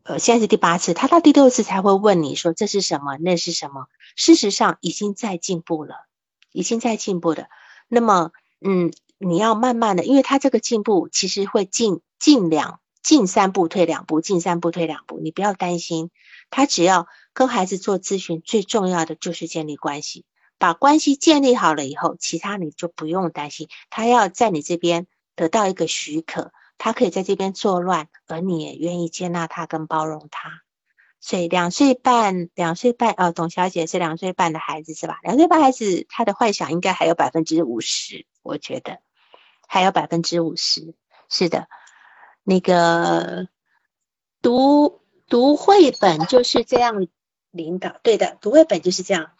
[0.06, 3.88] 呃，现在是第八次，他到第六次才会问你说这是什么，那是什么？
[4.18, 5.96] 事实上已经在进步了，
[6.54, 7.50] 已经在进步的。
[7.90, 8.32] 那么，
[8.62, 15.20] 嗯，你要慢慢的，因为他这个进步其实会进进两进三步退两步，进三步退两步。
[15.20, 16.10] 你不要担心，
[16.50, 20.24] 他只要跟孩子做咨询，最重要的就是建立关系，
[20.58, 23.68] 把关系建立好了以后，其他你就不用担心。
[23.90, 26.54] 他要在你这边得到一个许可。
[26.80, 30.63] 他可以在这边作乱，而你也愿意接纳他跟包容他，
[31.26, 35.20] 所以两岁半，两岁半，呃，董小姐是两岁半的孩子是吧？
[35.24, 39.00] 两岁半孩子他的幻想应该还有百分之五十，我觉得
[39.66, 40.96] 还有百分之五十，
[41.30, 41.70] 是的，
[42.44, 43.48] 那个
[44.42, 45.00] 读
[45.30, 47.08] 读绘本就是这样
[47.52, 49.32] 领导，对的，读绘本就是这样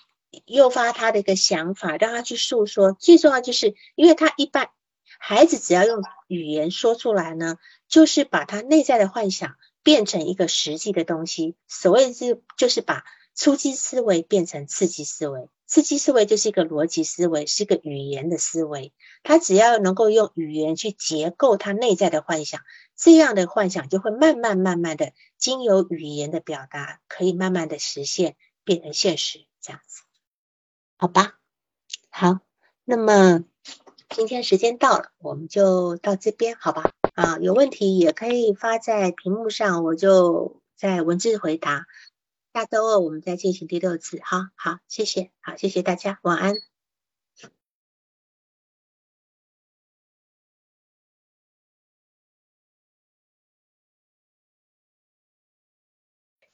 [0.46, 4.70] 诱发他的一个想法，让他去诉说，最重要就是因为他一般。
[5.20, 7.58] 孩子只要用语言说出来呢，
[7.88, 11.56] 就是把他内在的幻想变成一个实际的东西。
[11.68, 13.04] 所谓是，就是把
[13.36, 15.50] 初级思维变成刺激思维。
[15.68, 18.94] 刺激思维就是一个逻辑思维，是个语言的思维。
[19.24, 22.62] 他只要能够用语言去结构他内在的幻想，
[22.96, 29.46] 这样的幻想就会慢慢慢慢的经由语言的表达，可以慢慢的实现变成现实。
[29.62, 30.02] 这样子，
[30.98, 31.40] 好吧？
[32.10, 32.40] 好，
[32.86, 33.44] 那么。
[34.16, 36.92] 今天时间到了，我们就到这边，好吧？
[37.14, 41.86] 啊，有问题也可以发在屏幕上，我就在文字回答。
[42.54, 46.56] 下周二我们再进行第六次，好好，谢谢，好，谢谢大家，晚安。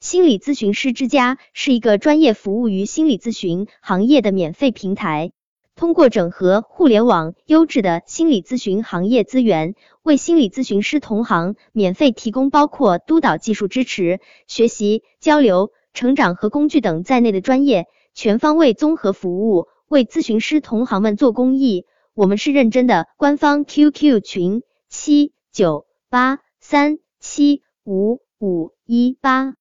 [0.02, 5.32] 心理咨询师之家是一个专业服务于心理咨询行业的免费平台。
[5.80, 21.86] 通过整合互联网优质的心理咨询行业资源，为心理咨询师同行免费提供包括督导技术支持、学习、交流、成长和工具等在内的专业全方位综合服务，为咨询师同行们做公益。
[22.14, 29.59] 我们是认真的，官方 QQ 群七九八三七五五一八。